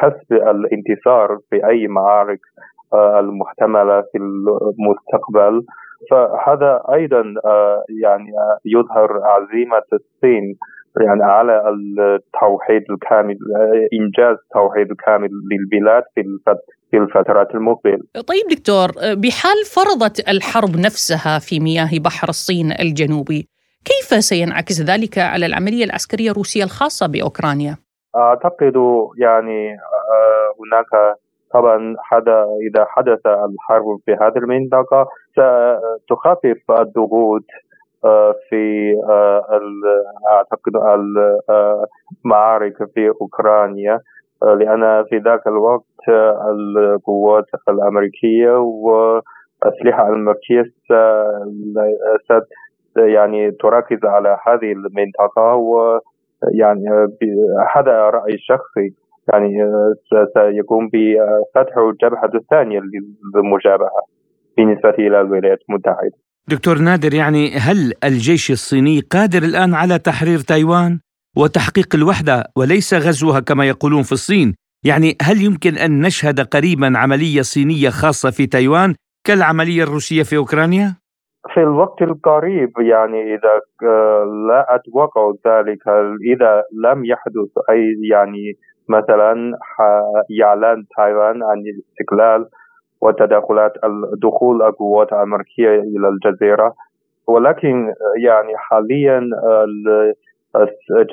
كسب 0.00 0.32
الانتصار 0.32 1.38
في 1.50 1.66
أي 1.68 1.86
معارك 1.86 2.40
المحتملة 2.94 4.00
في 4.00 4.18
المستقبل. 4.18 5.62
فهذا 6.10 6.82
أيضا 6.92 7.34
آه، 7.44 7.84
يعني 8.02 8.30
آه، 8.38 8.58
يظهر 8.64 9.20
عزيمة 9.24 9.82
الصين 9.92 10.56
يعني 11.00 11.22
على 11.22 11.62
التوحيد 11.68 12.82
الكامل 12.90 13.38
آه، 13.56 13.88
إنجاز 14.00 14.36
التوحيد 14.44 14.90
الكامل 14.90 15.30
للبلاد 15.50 16.02
في 16.14 16.22
في 16.90 16.98
الفترات 16.98 17.54
المقبلة. 17.54 17.98
طيب 18.14 18.58
دكتور 18.58 18.88
بحال 19.14 19.64
فرضت 19.74 20.28
الحرب 20.28 20.76
نفسها 20.76 21.38
في 21.38 21.60
مياه 21.60 21.90
بحر 22.04 22.28
الصين 22.28 22.72
الجنوبي، 22.80 23.48
كيف 23.84 24.24
سينعكس 24.24 24.80
ذلك 24.80 25.18
على 25.18 25.46
العملية 25.46 25.84
العسكرية 25.84 26.30
الروسية 26.30 26.64
الخاصة 26.64 27.06
بأوكرانيا؟ 27.06 27.76
أعتقد 28.16 28.72
يعني 29.18 29.76
هناك 30.60 31.16
طبعا 31.52 31.96
هذا 32.12 32.46
إذا 32.68 32.84
حدث 32.88 33.26
الحرب 33.26 33.98
في 34.04 34.12
هذه 34.12 34.36
المنطقة 34.36 35.06
ستخفف 35.32 36.70
الضغوط 36.70 37.44
آه، 38.04 38.34
في 38.48 38.94
آه، 39.08 39.60
أعتقد 40.32 40.76
المعارك 42.24 42.76
في 42.94 43.08
أوكرانيا 43.20 44.00
آه، 44.42 44.54
لأن 44.54 45.04
في 45.04 45.18
ذاك 45.18 45.46
الوقت 45.46 46.08
القوات 46.48 47.44
الأمريكية 47.68 48.50
والأسلحة 48.58 50.08
الأمريكية 50.08 50.72
ست 52.24 52.48
يعني 52.96 53.50
تركز 53.50 54.04
على 54.04 54.38
هذه 54.46 54.72
المنطقة 54.72 55.54
ويعني 55.54 56.84
هذا 57.74 58.10
رأيي 58.10 58.34
الشخصي 58.34 59.01
يعني 59.32 59.62
آه، 59.62 60.26
سيقوم 60.34 60.88
بفتح 60.92 61.76
الجبهة 61.78 62.30
الثانية 62.34 62.80
للمجابهة 63.34 64.02
بالنسبة 64.56 64.90
إلى 64.90 65.20
الولايات 65.20 65.58
المتحدة. 65.68 66.12
دكتور 66.48 66.78
نادر 66.78 67.14
يعني 67.14 67.50
هل 67.50 67.92
الجيش 68.04 68.50
الصيني 68.50 69.00
قادر 69.00 69.42
الآن 69.42 69.74
على 69.74 69.98
تحرير 69.98 70.38
تايوان 70.38 71.00
وتحقيق 71.36 71.94
الوحدة 71.94 72.44
وليس 72.56 72.94
غزوها 72.94 73.40
كما 73.40 73.64
يقولون 73.68 74.02
في 74.02 74.12
الصين؟ 74.12 74.54
يعني 74.84 75.16
هل 75.22 75.42
يمكن 75.44 75.74
أن 75.74 76.00
نشهد 76.00 76.40
قريبا 76.40 76.92
عملية 76.96 77.42
صينية 77.42 77.88
خاصة 77.88 78.30
في 78.30 78.46
تايوان 78.46 78.94
كالعملية 79.26 79.82
الروسية 79.82 80.22
في 80.22 80.36
أوكرانيا؟ 80.36 80.96
في 81.54 81.60
الوقت 81.60 82.02
القريب 82.02 82.70
يعني 82.78 83.34
إذا 83.34 83.60
آه، 83.82 84.24
لا 84.48 84.74
أتوقع 84.74 85.32
ذلك. 85.46 85.88
إذا 86.34 86.62
لم 86.84 87.04
يحدث 87.04 87.50
أي 87.70 87.82
يعني 88.10 88.56
مثلا 88.88 89.58
إعلان 90.42 90.84
تايوان 90.96 91.42
عن 91.42 91.58
الاستقلال 91.58 92.46
وتدخلات 93.00 93.72
دخول 94.22 94.62
القوات 94.62 95.12
الأمريكية 95.12 95.68
إلى 95.68 96.08
الجزيرة. 96.08 96.74
ولكن 97.28 97.92
يعني 98.24 98.56
حاليا 98.56 99.20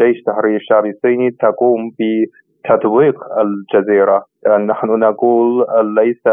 جيش 0.01 0.23
تحرير 0.25 0.55
الشعب 0.55 0.85
الصيني 0.85 1.31
تقوم 1.31 1.91
بتطويق 1.99 3.15
الجزيرة. 3.39 4.25
يعني 4.45 4.63
نحن 4.65 4.87
نقول 4.87 5.65
ليس 5.95 6.23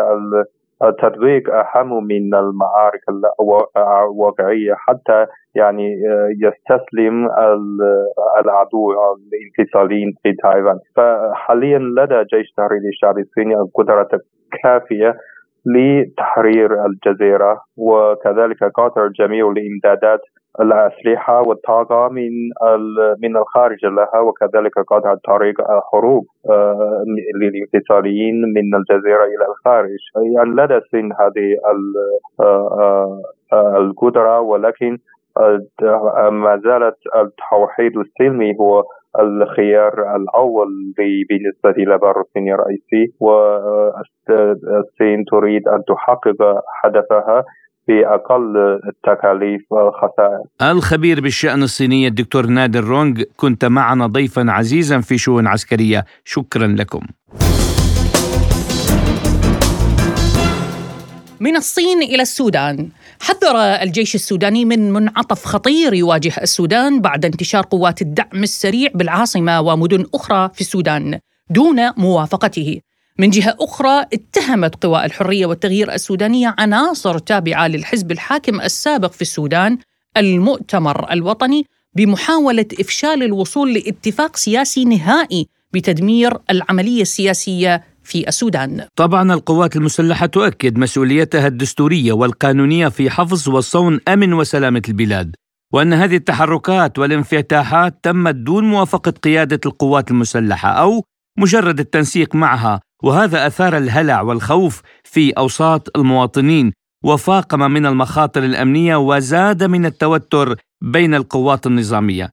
التطبيق 0.83 1.55
أهم 1.55 2.05
من 2.05 2.35
المعارك 2.35 3.01
الواقعية 3.77 4.75
حتى 4.75 5.27
يعني 5.57 5.87
آه، 6.09 6.29
يستسلم 6.45 7.29
العدو 8.41 8.93
الانفصاليين 8.93 10.15
في 10.23 10.33
تايوان. 10.43 10.79
فحاليا 10.97 11.79
لدى 11.79 12.25
جيش 12.35 12.53
تحرير 12.57 12.81
الشعب 12.93 13.19
الصيني 13.19 13.55
القدرة 13.55 14.09
الكافية 14.55 15.17
لتحرير 15.67 16.87
الجزيرة 16.87 17.61
وكذلك 17.77 18.65
قطر 18.65 19.09
جميع 19.09 19.51
الإمدادات 19.51 20.21
الأسلحة 20.61 21.43
والطاقة 21.43 22.09
من 22.09 22.31
من 23.23 23.37
الخارج 23.37 23.87
لها 23.87 24.21
وكذلك 24.21 24.79
قطع 24.79 25.15
طريق 25.15 25.71
الحروب 25.71 26.27
آه، 26.51 27.05
للانفصاليين 27.41 28.35
من 28.55 28.75
الجزيرة 28.75 29.25
إلى 29.25 29.47
الخارج. 29.49 29.99
يعني 30.37 30.51
لدى 30.51 30.77
الصين 30.77 31.13
هذه 31.13 31.57
آه، 32.41 33.23
القدرة 33.53 34.41
ولكن 34.41 34.99
ما 36.31 36.61
زالت 36.65 36.97
التوحيد 37.17 37.93
السلمي 37.99 38.57
هو 38.61 38.85
الخيار 39.21 40.17
إلى 41.79 41.99
بار 41.99 42.21
الصين 42.21 42.53
الرئيسي 42.53 43.13
والصين 43.21 45.25
تريد 45.31 45.69
أن 45.69 45.83
تحقق 45.89 46.63
هدفها 46.85 47.45
بأقل 47.89 48.57
التكاليف 48.89 49.63
والخسائر 49.71 50.43
الخبير 50.63 51.21
بالشأن 51.21 51.63
الصيني 51.63 52.07
الدكتور 52.07 52.47
نادر 52.47 52.85
رونغ 52.85 53.23
كنت 53.37 53.65
معنا 53.65 54.07
ضيفا 54.07 54.45
عزيزا 54.49 55.01
في 55.01 55.19
شؤون 55.19 55.47
عسكرية. 55.47 56.05
شكرا 56.25 56.67
لكم. 56.67 57.01
من 61.41 61.57
الصين 61.57 62.03
إلى 62.03 62.23
السودان. 62.23 62.89
حذر 63.21 63.57
الجيش 63.57 64.15
السوداني 64.15 64.65
من 64.65 64.91
منعطف 64.93 65.45
خطير 65.45 65.95
يواجه 65.95 66.33
السودان 66.43 67.01
بعد 67.01 67.25
انتشار 67.25 67.67
قوات 67.71 68.03
الدعم 68.03 68.43
السريع 68.43 68.91
بالعاصمة 68.95 69.61
ومدن 69.61 70.07
أخرى 70.15 70.51
في 70.55 70.61
السودان 70.61 71.19
دون 71.51 71.91
موافقته. 71.97 72.81
من 73.19 73.31
جهة 73.31 73.57
أخرى 73.61 74.07
اتهمت 74.13 74.85
قوى 74.85 75.05
الحرية 75.05 75.47
والتغيير 75.47 75.93
السودانية 75.93 76.55
عناصر 76.59 77.19
تابعة 77.19 77.69
للحزب 77.69 78.13
الحاكم 78.13 78.61
السابق 78.61 79.13
في 79.13 79.23
السودان 79.23 79.79
المؤتمر 80.17 81.13
الوطني 81.13 81.67
بمحاولة 81.97 82.67
إفشال 82.81 83.23
الوصول 83.23 83.75
لاتفاق 83.75 84.37
سياسي 84.37 84.85
نهائي 84.85 85.47
بتدمير 85.73 86.39
العملية 86.51 87.03
السياسية 87.03 87.85
في 88.07 88.29
السودان. 88.29 88.87
طبعا 88.97 89.33
القوات 89.33 89.77
المسلحة 89.77 90.27
تؤكد 90.27 90.79
مسؤوليتها 90.79 91.47
الدستورية 91.47 92.13
والقانونية 92.13 92.89
في 92.89 93.11
حفظ 93.11 93.49
وصون 93.49 94.01
أمن 94.09 94.33
وسلامة 94.33 94.83
البلاد. 94.89 95.37
وأن 95.73 95.93
هذه 95.93 96.17
التحركات 96.17 96.99
والانفتاحات 96.99 97.99
تمت 98.03 98.35
دون 98.35 98.65
موافقة 98.65 99.11
قيادة 99.11 99.61
القوات 99.67 100.11
المسلحة 100.11 100.69
أو 100.69 101.05
مجرد 101.39 101.81
التنسيق 101.81 102.35
معها 102.35 102.81
وهذا 103.03 103.47
أثار 103.47 103.77
الهلع 103.77 104.21
والخوف 104.21 104.83
في 105.05 105.31
أوساط 105.31 105.97
المواطنين 105.99 106.73
وفاقم 107.05 107.71
من 107.71 107.87
المخاطر 107.87 108.45
الأمنية 108.45 108.97
وزاد 108.97 109.65
من 109.65 109.87
التوتر 109.87 110.57
بين 110.83 111.15
القوات 111.15 111.67
النظامية. 111.67 112.31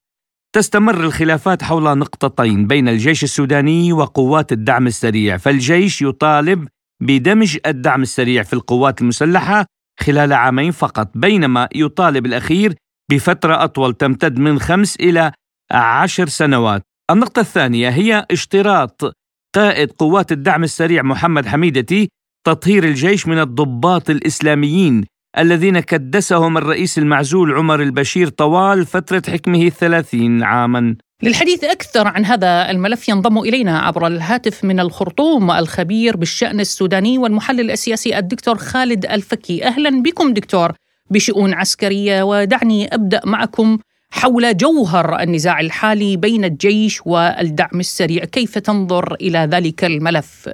تستمر 0.54 1.04
الخلافات 1.04 1.62
حول 1.62 1.98
نقطتين 1.98 2.66
بين 2.66 2.88
الجيش 2.88 3.24
السوداني 3.24 3.92
وقوات 3.92 4.52
الدعم 4.52 4.86
السريع، 4.86 5.36
فالجيش 5.36 6.02
يطالب 6.02 6.68
بدمج 7.02 7.58
الدعم 7.66 8.02
السريع 8.02 8.42
في 8.42 8.52
القوات 8.52 9.00
المسلحة 9.00 9.66
خلال 10.00 10.32
عامين 10.32 10.70
فقط، 10.70 11.10
بينما 11.14 11.68
يطالب 11.74 12.26
الأخير 12.26 12.74
بفترة 13.10 13.64
أطول 13.64 13.94
تمتد 13.94 14.38
من 14.38 14.60
خمس 14.60 14.96
إلى 14.96 15.32
عشر 15.72 16.28
سنوات. 16.28 16.82
النقطة 17.10 17.40
الثانية 17.40 17.88
هي 17.88 18.26
اشتراط 18.30 19.12
قائد 19.54 19.92
قوات 19.92 20.32
الدعم 20.32 20.64
السريع 20.64 21.02
محمد 21.02 21.46
حميدتي 21.46 22.08
تطهير 22.46 22.84
الجيش 22.84 23.26
من 23.26 23.38
الضباط 23.38 24.10
الإسلاميين 24.10 25.04
الذين 25.38 25.80
كدسهم 25.80 26.58
الرئيس 26.58 26.98
المعزول 26.98 27.54
عمر 27.54 27.82
البشير 27.82 28.28
طوال 28.28 28.86
فترة 28.86 29.22
حكمه 29.28 29.62
الثلاثين 29.62 30.42
عاما. 30.42 30.96
للحديث 31.22 31.64
أكثر 31.64 32.08
عن 32.08 32.24
هذا 32.24 32.70
الملف 32.70 33.08
ينضم 33.08 33.38
إلينا 33.38 33.78
عبر 33.78 34.06
الهاتف 34.06 34.64
من 34.64 34.80
الخرطوم 34.80 35.50
الخبير 35.50 36.16
بالشأن 36.16 36.60
السوداني 36.60 37.18
والمحلل 37.18 37.70
السياسي 37.70 38.18
الدكتور 38.18 38.58
خالد 38.58 39.06
الفكي. 39.06 39.64
أهلا 39.64 40.02
بكم 40.02 40.32
دكتور 40.32 40.72
بشؤون 41.10 41.54
عسكرية. 41.54 42.22
ودعني 42.22 42.94
أبدأ 42.94 43.20
معكم 43.24 43.78
حول 44.10 44.56
جوهر 44.56 45.20
النزاع 45.20 45.60
الحالي 45.60 46.16
بين 46.16 46.44
الجيش 46.44 47.00
والدعم 47.06 47.80
السريع. 47.80 48.24
كيف 48.24 48.58
تنظر 48.58 49.14
إلى 49.14 49.38
ذلك 49.38 49.84
الملف؟ 49.84 50.48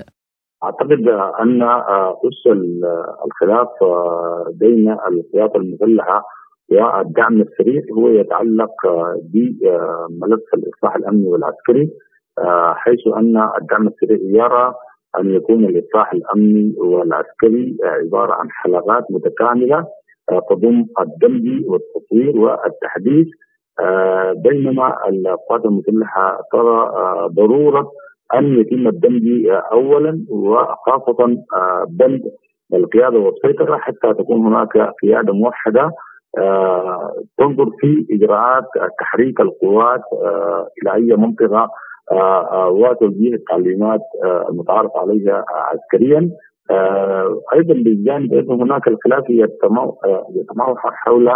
أعتقد 0.64 1.09
أن 1.42 1.62
اس 2.29 2.46
الخلاف 3.27 3.68
بين 4.55 4.90
القوات 5.09 5.57
المسلحة 5.57 6.25
والدعم 6.70 7.40
السريع 7.40 7.83
هو 7.99 8.09
يتعلق 8.09 8.75
بملف 9.33 10.44
الإصلاح 10.55 10.96
الأمني 10.96 11.29
والعسكري 11.29 11.90
حيث 12.75 13.01
أن 13.16 13.49
الدعم 13.61 13.87
السريع 13.88 14.18
يرى 14.44 14.75
أن 15.18 15.31
يكون 15.35 15.64
الإصلاح 15.64 16.12
الأمني 16.12 16.75
والعسكري 16.79 17.77
عبارة 17.83 18.33
عن 18.33 18.51
حلقات 18.51 19.05
متكاملة 19.11 19.87
تضم 20.51 20.85
الدمج 21.01 21.64
والتطوير 21.68 22.40
والتحديث 22.40 23.27
بينما 24.37 25.09
القوات 25.09 25.64
المسلحة 25.64 26.40
ترى 26.53 26.90
ضرورة 27.27 27.90
أن 28.34 28.60
يتم 28.60 28.88
الدمج 28.88 29.22
اولا 29.72 30.24
وخاصة 30.28 31.36
آه، 31.56 31.86
بند 31.90 32.20
القيادة 32.74 33.18
والسيطرة 33.18 33.76
حتى 33.76 34.14
تكون 34.14 34.46
هناك 34.46 34.92
قيادة 35.02 35.32
موحدة 35.32 35.90
آه، 36.38 37.12
تنظر 37.38 37.70
في 37.80 38.06
إجراءات 38.10 38.64
تحريك 39.00 39.40
القوات 39.40 40.00
آه، 40.24 40.66
إلى 40.82 40.94
أي 40.94 41.16
منطقة 41.16 41.68
وتوجيه 42.70 43.34
التعليمات 43.34 44.00
المتعارف 44.48 44.90
عليها 44.96 45.44
عسكريا. 45.48 46.30
أيضا 47.54 47.74
بالجانب 47.74 48.32
أيضا 48.34 48.54
هناك 48.54 48.88
الخلاف 48.88 49.24
يتموحر 50.34 50.90
حول 50.92 51.30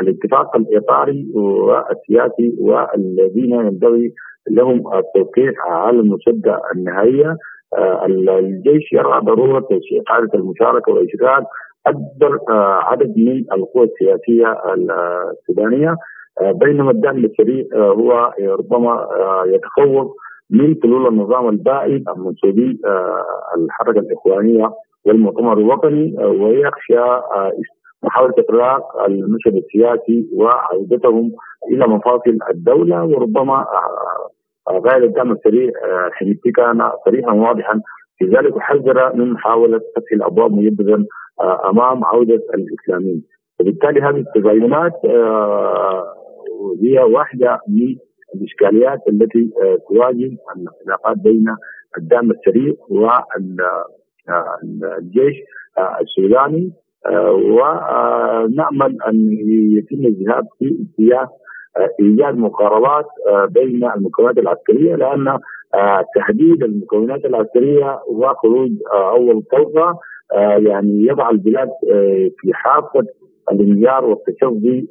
الاتفاق 0.00 0.56
الإطاري 0.56 1.26
والسياسي 1.34 2.54
والذين 2.60 3.52
ينبغي 3.52 4.12
لهم 4.50 4.94
التوقيع 4.94 5.52
على 5.66 5.98
المسدة 6.00 6.60
النهائية. 6.74 7.36
آه، 7.78 8.06
الجيش 8.06 8.92
يرى 8.92 9.20
ضرورة 9.20 9.68
قاعدة 10.08 10.30
المشاركة 10.34 10.92
وإشغال 10.92 11.44
أكبر 11.86 12.38
آه، 12.50 12.80
عدد 12.82 13.14
من 13.16 13.44
القوى 13.52 13.84
السياسية 13.84 14.56
السودانية. 15.32 15.96
آه، 16.40 16.52
بينما 16.52 16.90
الدعم 16.90 17.24
السريع 17.24 17.64
هو 17.74 18.32
ربما 18.40 19.06
يتخوف 19.46 20.12
من 20.50 20.74
حلول 20.82 21.06
النظام 21.08 21.48
البائد 21.48 22.04
منسوبي 22.16 22.80
الحركة 23.56 23.98
الإخوانية 23.98 24.70
والمؤتمر 25.04 25.58
الوطني 25.58 26.16
ويخشى 26.24 27.20
محاولة 28.02 28.34
إغلاق 28.50 29.04
المشهد 29.06 29.54
السياسي 29.56 30.28
وعودتهم 30.32 31.32
إلى 31.72 31.86
مفاصل 31.86 32.38
الدولة. 32.50 33.04
وربما 33.04 33.66
غاية 34.70 35.04
الدعم 35.04 35.32
السريع 35.32 35.70
حميدتي 36.12 36.50
كان 36.50 36.90
صريحا 37.04 37.32
واضحا. 37.32 37.80
في 38.18 38.24
ذلك 38.24 38.56
وحذر 38.56 39.16
من 39.16 39.32
محاولة 39.32 39.78
فتح 39.78 40.12
الأبواب 40.12 40.52
مجددا 40.52 41.06
أمام 41.70 42.04
عودة 42.04 42.42
الإسلاميين. 42.54 43.22
وبالتالي 43.60 44.00
هذه 44.00 44.24
التزاينات 44.26 44.92
هي 46.82 46.98
واحدة 46.98 47.60
من 47.68 47.96
الإشكاليات 48.34 49.00
التي 49.08 49.50
تواجه 49.88 50.30
العلاقات 50.56 51.16
بين 51.18 51.44
الدعم 51.98 52.30
السريع 52.30 52.74
والجيش 54.62 55.36
السوداني. 56.00 56.72
ونأمل 57.32 59.02
أن 59.08 59.28
يتم 59.76 60.06
الذهاب 60.06 60.44
في 60.58 60.66
اتجاه 60.82 61.28
إيجاد 62.00 62.38
مقاربات 62.38 63.06
بين 63.48 63.84
المكونات 63.96 64.38
العسكرية 64.38 64.94
لأن 64.96 65.38
تحديد 66.16 66.62
المكونات 66.62 67.24
العسكرية 67.24 68.00
وخروج 68.08 68.70
أول 68.92 69.42
طلقة 69.52 69.98
يعني 70.68 71.06
يضع 71.06 71.30
البلاد 71.30 71.68
في 72.40 72.52
حافة 72.54 73.06
الانهيار 73.52 74.04
والتشظي 74.04 74.86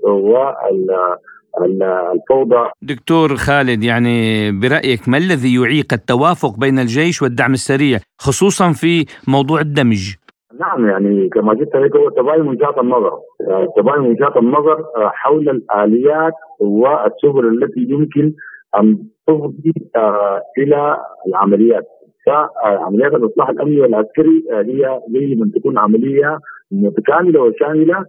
الفوضى. 2.14 2.70
دكتور 2.82 3.36
خالد 3.36 3.84
يعني 3.84 4.52
برأيك 4.52 5.10
ما 5.10 5.18
الذي 5.18 5.56
يعيق 5.56 5.94
التوافق 5.94 6.60
بين 6.60 6.80
الجيش 6.80 7.22
والدعم 7.22 7.54
السريع 7.54 8.00
خصوصا 8.20 8.72
في 8.72 9.06
موضوع 9.28 9.62
الدمج؟ 9.62 10.16
نعم 10.60 10.88
يعني 10.90 11.30
كما 11.30 11.54
قلت 11.54 11.76
لك 11.76 11.96
هو 11.96 12.10
تباين 12.10 12.48
وجهات 12.48 12.78
النظر. 12.78 13.14
آه، 13.50 13.74
تباين 13.78 14.00
وجهات 14.00 14.38
النظر 14.38 14.80
آه، 14.98 15.10
حول 15.14 15.50
الآليات 15.50 16.34
والسبل 16.60 17.48
التي 17.64 17.88
يمكن 17.90 18.34
أن 18.80 18.98
تفضي 19.28 19.74
آه، 19.96 20.42
إلى 20.58 20.98
العمليات. 21.28 21.88
فعمليات 22.26 23.14
الإصلاح 23.14 23.50
الأمني 23.50 23.82
والعسكري 23.82 24.44
هي 24.52 25.00
يجب 25.10 25.44
ان 25.44 25.52
تكون 25.52 25.78
عملية 25.78 26.40
متكاملة 26.72 27.42
وشاملة. 27.42 28.06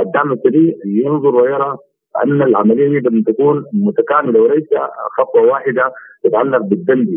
الدعم 0.00 0.32
السريع 0.32 0.74
ينظر 0.86 1.34
ويرى 1.36 1.76
أن 2.24 2.42
العملية 2.42 2.96
يجب 2.96 3.06
ان 3.12 3.24
تكون 3.24 3.64
متكاملة 3.72 4.40
وليس 4.40 4.68
خطوة 5.18 5.42
واحدة 5.42 5.92
تتعلق 6.24 6.58
بالدمج 6.58 7.08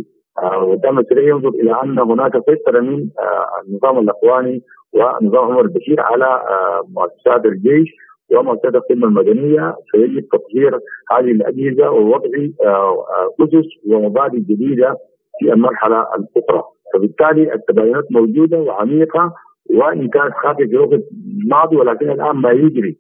وتم 0.43 0.99
السريع 0.99 1.23
ينظر 1.29 1.49
إلى 1.49 1.81
أن 1.83 1.99
هناك 1.99 2.31
سيطره 2.49 2.79
من 2.79 3.07
آه، 3.19 3.47
النظام 3.67 3.99
الأخواني 3.99 4.61
ونظام 4.93 5.45
عمر 5.51 5.61
البشير 5.61 6.01
على 6.01 6.25
آه، 6.25 6.81
مؤسسات 6.95 7.45
الجيش 7.45 7.89
ومؤسسات 8.31 8.75
الخدمه 8.75 9.07
المدنية 9.07 9.75
فيجب 9.91 10.25
تطهير 10.27 10.79
هذه 11.11 11.31
الأجهزة 11.31 11.91
ووضع 11.91 12.29
آه، 12.65 13.05
أسس 13.41 13.67
ومبادئ 13.91 14.39
جديدة 14.39 14.97
في 15.39 15.53
المرحلة 15.53 16.01
الأخرى. 16.01 16.63
فبالتالي 16.93 17.53
التباينات 17.53 18.11
موجودة 18.11 18.57
وعميقة 18.59 19.33
وإن 19.69 20.07
كانت 20.07 20.33
خافيه 20.33 20.65
في 20.65 20.77
وقت 20.77 21.01
ماضي 21.47 21.75
ولكن 21.75 22.09
الآن 22.11 22.35
ما 22.35 22.51
يجري 22.51 22.97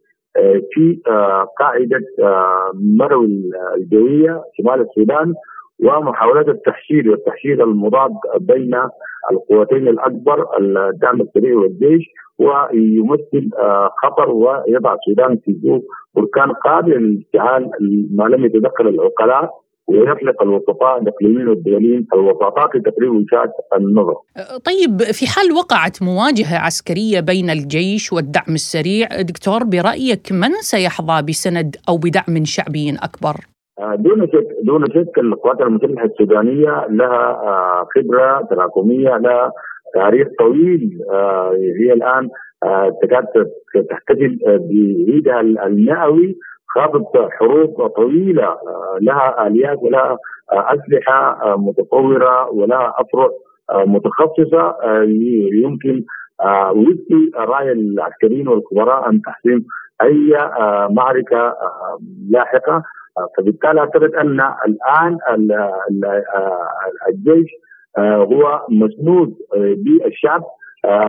في 0.71 0.99
قاعدة 1.59 1.99
مرو 2.73 3.27
الجوية 3.77 4.41
شمال 4.57 4.81
السودان 4.81 5.33
ومحاولات 5.83 6.47
التحشيد 6.47 7.07
والتحشيد 7.07 7.61
المضاد 7.61 8.11
بين 8.39 8.75
القوتين 9.31 9.87
الأكبر 9.87 10.45
الدعم 10.59 11.21
السريع 11.21 11.57
والجيش 11.57 12.05
ويمثل 12.39 13.49
آه، 13.59 13.89
خطر 14.03 14.29
ويضع 14.29 14.93
السودان 14.93 15.37
في 15.37 15.55
ظروف 15.63 15.83
بركان 16.15 16.51
قابل 16.51 16.91
للاشتعال 16.91 17.71
ما 18.11 18.23
لم 18.23 18.45
يتدخل 18.45 18.87
العقلاء 18.87 19.65
ويخلق 19.87 20.41
الوسطاء 20.41 21.01
الإقليميين 21.01 21.47
والدوليين 21.47 22.07
الوساطات 22.13 22.75
لتقرير 22.75 23.09
وجهات 23.09 23.51
النظر. 23.77 24.15
طيب 24.65 25.01
في 25.01 25.27
حال 25.27 25.51
وقعت 25.51 26.03
مواجهة 26.03 26.57
عسكرية 26.57 27.19
بين 27.19 27.49
الجيش 27.49 28.13
والدعم 28.13 28.53
السريع 28.53 29.21
دكتور 29.21 29.63
برأيك 29.63 30.31
من 30.31 30.51
سيحظى 30.51 31.21
بسند 31.21 31.75
أو 31.89 31.97
بدعم 31.97 32.45
شعبي 32.45 32.95
أكبر؟ 33.03 33.54
آه، 33.79 33.95
دون 33.95 34.27
شك 34.27 34.47
دون 34.63 34.85
شك 34.85 35.17
القوات 35.17 35.61
المسلحة 35.61 36.05
السودانية 36.05 36.85
لها 36.89 37.31
آه، 37.43 37.87
خبرة 37.95 38.41
تراكمية 38.49 39.17
لها 39.17 39.51
تاريخ 39.93 40.27
طويل 40.39 40.99
آه، 41.11 41.51
هي 41.79 41.93
الآن 41.93 42.29
تكاد 43.01 43.25
تحتفل 43.89 44.39
بعيدها 44.45 45.41
المئوي 45.41 46.35
خاضت 46.75 47.31
حروب 47.31 47.87
طويلة 47.87 48.57
لها 49.01 49.47
آليات 49.47 49.77
ولها 49.81 50.17
أسلحة 50.51 51.37
متطورة 51.57 52.49
ولها 52.51 52.93
أفرع 52.97 53.29
متخصصة 53.85 54.75
يمكن 55.63 56.03
وفق 56.75 57.37
رأي 57.37 57.71
العسكريين 57.71 58.47
والخبراء 58.47 59.09
أن 59.09 59.21
تحسم 59.21 59.61
أي 60.01 60.33
معركة 60.89 61.55
لاحقة. 62.29 62.83
فبالتالي 63.37 63.79
اعتقد 63.79 64.13
أن 64.13 64.41
الآن 64.67 65.17
الجيش 67.09 67.49
هو 67.99 68.65
مسنود 68.69 69.35
بالشعب 69.77 70.43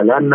لأن 0.02 0.32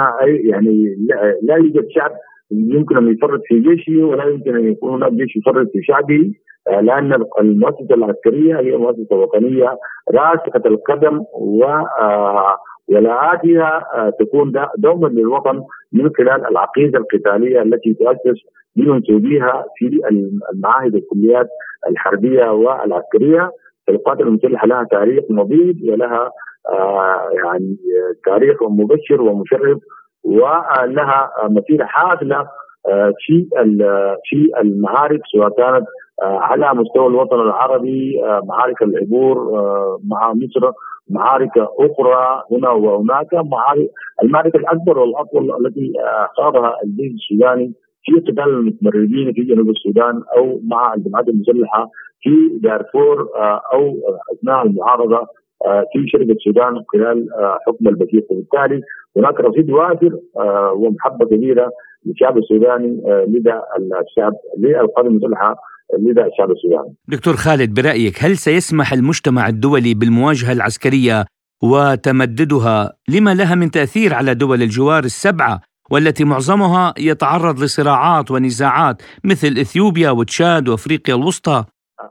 يعني 0.49 0.95
لا 1.43 1.55
يوجد 1.55 1.87
شعب 1.95 2.11
يمكن 2.51 2.97
أن 2.97 3.13
يفرط 3.13 3.41
في 3.47 3.59
جيشه 3.59 4.03
ولا 4.03 4.23
يمكن 4.25 4.55
أن 4.55 4.71
يكون 4.71 4.93
هناك 4.93 5.11
جيش 5.13 5.35
يفرط 5.35 5.67
في 5.73 5.83
شعبه. 5.83 6.33
لأن 6.69 7.23
المؤسسة 7.39 7.95
العسكرية 7.95 8.59
هي 8.59 8.77
مؤسسة 8.77 9.15
وطنية 9.15 9.77
راسخة 10.13 10.61
القدم 10.65 11.23
و 11.33 11.65
ولاءاتها 12.87 13.83
تكون 14.19 14.51
دوما 14.77 15.07
للوطن 15.07 15.63
من 15.93 16.09
خلال 16.17 16.47
العقيدة 16.47 16.99
القتالية 16.99 17.61
التي 17.61 17.93
تؤسس 17.93 18.41
بها 19.09 19.65
في 19.77 20.01
المعاهد 20.53 20.93
والكليات 20.95 21.47
الحربية 21.89 22.51
والعسكرية. 22.51 23.51
القوات 23.89 24.19
المسلحه 24.19 24.67
لها 24.67 24.83
تاريخ 24.83 25.23
مضيد 25.29 25.89
ولها 25.89 26.31
آه 26.69 27.29
يعني 27.43 27.77
تاريخ 28.25 28.63
مبشر 28.63 29.21
ومشرف 29.21 29.77
ولها 30.23 31.31
مسيرة 31.49 31.85
حافلة 31.85 32.35
آه 32.39 32.47
في 33.17 33.47
في 34.23 34.51
المعارك 34.61 35.21
سواء 35.33 35.49
كانت 35.49 35.85
آه 36.23 36.37
على 36.39 36.73
مستوى 36.73 37.07
الوطن 37.07 37.39
العربي 37.39 38.23
آه، 38.23 38.41
معارك 38.45 38.81
العبور 38.81 39.59
آه، 39.59 39.99
مع 40.07 40.33
مصر 40.33 40.71
معارك 41.09 41.57
أخرى 41.57 42.43
هنا 42.51 42.69
وهناك 42.69 43.33
معارك 43.33 43.89
المعركه 44.23 44.57
الأكبر 44.57 44.99
والأطول 44.99 45.65
التي 45.65 45.93
خاضها 46.37 46.75
الجيش 46.83 47.11
السوداني 47.13 47.73
في 48.03 48.19
قتال 48.19 48.39
المتمردين 48.39 49.33
في 49.33 49.41
جنوب 49.41 49.69
السودان 49.69 50.21
أو 50.37 50.61
مع 50.63 50.93
الجماعات 50.93 51.27
المسلحة 51.27 51.89
في 52.21 52.59
دارفور 52.63 53.29
آه، 53.35 53.61
أو 53.73 53.95
أثناء 54.33 54.65
المعارضه 54.65 55.27
آه، 55.65 55.85
في 55.93 56.07
شرق 56.07 56.27
السودان 56.29 56.83
خلال 56.93 57.33
آه، 57.33 57.57
حكم 57.67 57.87
البشير. 57.87 58.23
وبالتالي 58.29 58.81
هناك 59.17 59.39
رصيد 59.39 59.69
وافر 59.71 60.19
ومحبة 60.75 61.25
كبيرة 61.25 61.71
للشعب 62.05 62.37
السوداني 62.37 63.01
لدى 63.27 63.53
الشعب 64.07 64.33
للقوات 64.57 65.05
المسلحه 65.05 65.55
لدى 65.99 66.21
الشعب 66.21 66.51
السوداني. 66.51 66.95
دكتور 67.07 67.33
خالد 67.33 67.73
برأيك 67.73 68.23
هل 68.23 68.37
سيسمح 68.37 68.93
المجتمع 68.93 69.47
الدولي 69.47 69.93
بالمواجهة 69.93 70.51
العسكرية 70.51 71.25
وتمددها؟ 71.63 72.93
لما 73.09 73.33
لها 73.33 73.55
من 73.55 73.71
تأثير 73.71 74.13
على 74.13 74.33
دول 74.35 74.61
الجوار 74.61 75.03
السبعة 75.03 75.59
والتي 75.91 76.23
معظمها 76.23 76.93
يتعرض 76.99 77.59
لصراعات 77.59 78.31
ونزاعات 78.31 79.01
مثل 79.23 79.47
إثيوبيا 79.47 80.11
وتشاد 80.11 80.69
وأفريقيا 80.69 81.15
الوسطى؟ 81.15 81.63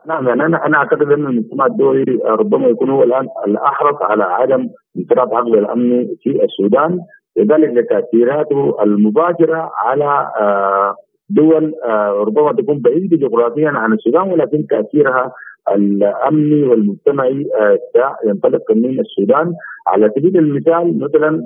نعم 0.06 0.28
يعني 0.28 0.46
أنا 0.46 0.66
أنا 0.66 0.76
أعتقد 0.76 1.02
أن 1.02 1.26
المجتمع 1.26 1.66
الدولي 1.66 2.18
ربما 2.24 2.68
يكون 2.68 2.90
هو 2.90 3.02
الآن 3.02 3.26
الأحرص 3.46 3.96
على 4.02 4.24
عدم 4.24 4.68
انفراد 4.98 5.28
عقد 5.32 5.54
الأمن 5.54 6.06
في 6.22 6.30
السودان. 6.44 7.00
لذلك 7.36 7.70
لتاثيراته 7.70 8.82
المباشرة 8.82 9.70
على 9.76 10.32
آه، 10.40 10.94
دول 11.30 11.74
آه، 11.84 12.10
ربما 12.10 12.52
تكون 12.52 12.78
بعيدة 12.78 13.16
جغرافيا 13.16 13.68
عن 13.68 13.92
السودان 13.92 14.32
ولكن 14.32 14.66
تأثيرها 14.66 15.32
الأمني 15.72 16.62
والمجتمعي 16.62 17.46
آه، 17.60 17.78
ينطلق 18.26 18.70
من 18.70 19.00
السودان. 19.00 19.54
على 19.86 20.10
سبيل 20.16 20.36
المثال 20.36 20.98
مثلا 21.00 21.42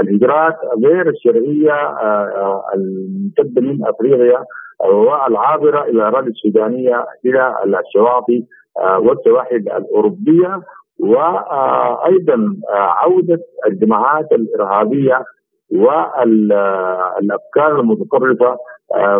الهجرات 0.00 0.56
غير 0.84 1.08
الشرعية 1.08 1.74
الممتدة 2.74 3.62
من 3.62 3.86
أفريقيا 3.86 4.44
والعابره 4.80 5.82
إلى 5.82 5.90
الأراضي 5.90 6.30
السودانية 6.30 7.04
إلى 7.26 7.54
الشواطئ 7.86 8.42
والسواحل 8.98 9.56
الأوروبية. 9.56 10.62
وأيضا 11.00 12.56
آه، 12.70 12.74
عودة 12.74 13.38
الجماعات 13.66 14.32
الإرهابية 14.32 15.24
والأفكار 15.72 16.80
المتطرفة 17.80 18.56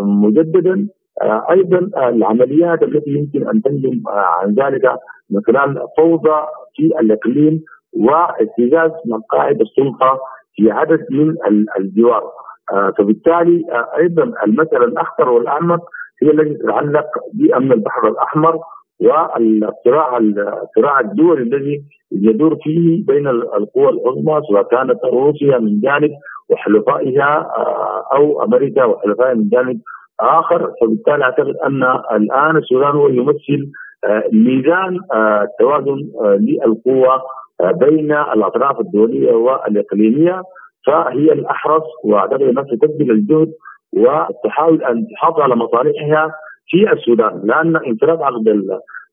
مجددا. 0.00 0.88
أيضا 1.50 1.90
العمليات 2.08 2.82
التي 2.82 3.10
يمكن 3.10 3.48
أن 3.48 3.62
تنجم 3.62 4.02
عن 4.08 4.54
ذلك 4.54 4.96
من 5.30 5.40
خلال 5.46 5.86
فوضى 5.98 6.46
في 6.76 6.82
الإقليم 7.00 7.62
واهتزاز 7.92 8.90
مقاعد 9.06 9.60
السلطة 9.60 10.18
في 10.54 10.70
عدد 10.70 11.06
من 11.10 11.36
الجوار. 11.78 12.22
آه، 12.72 12.92
فبالتالي 12.98 13.64
آه، 13.72 13.88
أيضا 13.98 14.32
المسألة 14.46 14.84
الأخطر 14.84 15.28
والأعمق 15.28 15.80
هي 16.22 16.30
التي 16.30 16.54
تتعلق 16.54 17.06
بأمن 17.34 17.72
البحر 17.72 18.08
الأحمر 18.08 18.58
والصراع 19.00 20.18
الصراع 20.18 21.00
الدولي 21.00 21.42
الذي 21.42 21.82
يدور 22.12 22.56
فيه 22.62 23.06
بين 23.06 23.28
القوى 23.28 23.88
العظمى 23.88 24.40
سواء 24.48 24.62
كانت 24.62 25.04
روسيا 25.04 25.58
من 25.58 25.80
جانب 25.80 26.10
وحلفائها 26.50 27.50
آه، 27.56 28.04
أو 28.16 28.42
أمريكا 28.42 28.84
وحلفائها 28.84 29.34
من 29.34 29.48
جانب 29.48 29.80
آخر. 30.20 30.70
فبالتالي 30.80 31.24
أعتقد 31.24 31.56
أن 31.66 31.82
الآن 32.12 32.56
السودان 32.56 32.90
هو 32.96 33.08
يمثل 33.08 33.70
ميزان 34.32 34.98
توازن 35.58 35.96
للقوى 36.24 37.20
بين 37.62 38.12
الأطراف 38.12 38.80
الدولية 38.80 39.32
والإقليمية. 39.32 40.42
فهي 40.86 41.32
الأحرص 41.32 41.82
وأعتقد 42.04 42.42
أنها 42.42 42.62
تبذل 42.62 43.10
الجهد 43.10 43.52
وتحاول 43.92 44.84
ان 44.84 45.06
تحافظ 45.14 45.40
على 45.40 45.56
مصالحها 45.56 46.34
في 46.66 46.92
السودان. 46.92 47.40
لأن 47.44 47.76
انفراد 47.76 48.22
عقد 48.22 48.68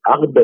عقد 0.06 0.38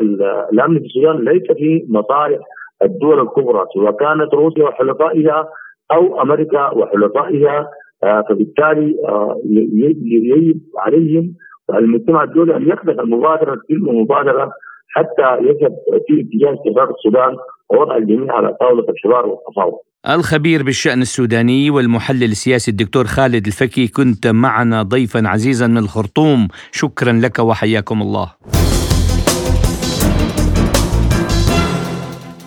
الأمن 0.53 0.79
في 0.79 0.85
السودان 0.85 1.25
ليس 1.25 1.43
في 1.57 1.85
مصالح 1.89 2.39
الدول 2.83 3.19
الكبرى 3.19 3.65
سواء 3.73 3.91
كانت 3.91 4.33
روسيا 4.33 4.63
وحلفائها 4.63 5.49
أو 5.91 6.21
أمريكا 6.21 6.73
وحلفائها. 6.73 7.69
آه، 8.03 8.23
فبالتالي 8.29 8.95
آه، 9.07 9.41
يجب 9.45 10.59
عليهم 10.77 11.33
المجتمع 11.75 12.23
الدولي 12.23 12.55
أن 12.55 12.69
يخلق 12.69 13.01
المبادرة 13.01 13.55
كل 13.55 13.79
مبادره 13.79 14.51
حتى 14.89 15.43
يذهب 15.47 15.75
في 16.07 16.13
اتجاه 16.21 16.53
استقرار 16.53 16.89
السودان 16.95 17.35
ووضع 17.69 17.97
الجميع 17.97 18.33
على 18.35 18.57
طاولة 18.59 18.85
الحوار 18.89 19.25
والتفاوض. 19.25 19.73
الخبير 20.09 20.63
بالشأن 20.63 21.01
السوداني 21.01 21.69
والمحلل 21.69 22.23
السياسي 22.23 22.71
الدكتور 22.71 23.05
خالد 23.05 23.45
الفكي 23.45 23.87
كنت 23.87 24.27
معنا 24.27 24.83
ضيفا 24.83 25.27
عزيزا 25.27 25.67
من 25.67 25.77
الخرطوم 25.77 26.47
شكرا 26.71 27.13
لك 27.13 27.39
وحياكم 27.39 28.01
الله 28.01 28.33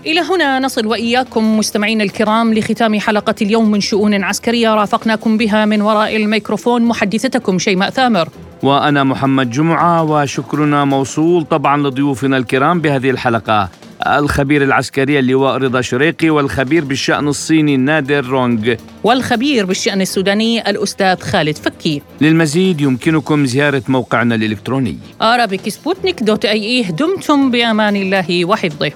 إلى 0.06 0.20
هنا 0.20 0.58
نصل 0.58 0.86
وإياكم 0.86 1.58
مستمعين 1.58 2.00
الكرام 2.00 2.54
لختام 2.54 3.00
حلقة 3.00 3.34
اليوم 3.42 3.70
من 3.70 3.80
شؤون 3.80 4.24
عسكرية 4.24 4.74
رافقناكم 4.74 5.36
بها 5.36 5.64
من 5.64 5.82
وراء 5.82 6.16
الميكروفون 6.16 6.82
محدثتكم 6.82 7.58
شيماء 7.58 7.90
ثامر. 7.90 8.28
وأنا 8.62 9.04
محمد 9.04 9.50
جمعة 9.50 10.02
وشكرنا 10.02 10.84
موصول 10.84 11.44
طبعا 11.44 11.88
لضيوفنا 11.88 12.36
الكرام 12.36 12.80
بهذه 12.80 13.10
الحلقة. 13.10 13.68
الخبير 14.06 14.62
العسكري 14.62 15.18
اللواء 15.18 15.56
رضا 15.56 15.80
شريقي 15.80 16.30
والخبير 16.30 16.84
بالشأن 16.84 17.28
الصيني 17.28 17.76
نادر 17.76 18.26
رونغ. 18.26 18.74
والخبير 19.04 19.66
بالشأن 19.66 20.00
السوداني 20.00 20.70
الأستاذ 20.70 21.20
خالد 21.20 21.56
فكي. 21.56 22.02
للمزيد 22.20 22.80
يمكنكم 22.80 23.46
زيارة 23.46 23.82
موقعنا 23.88 24.34
الإلكتروني. 24.34 24.98
Arabic 25.22 26.22
دوت 26.22 26.44
أي 26.44 26.82
دمتم 26.82 27.50
بأمان 27.50 27.96
الله 27.96 28.44
وحفظه. 28.44 28.92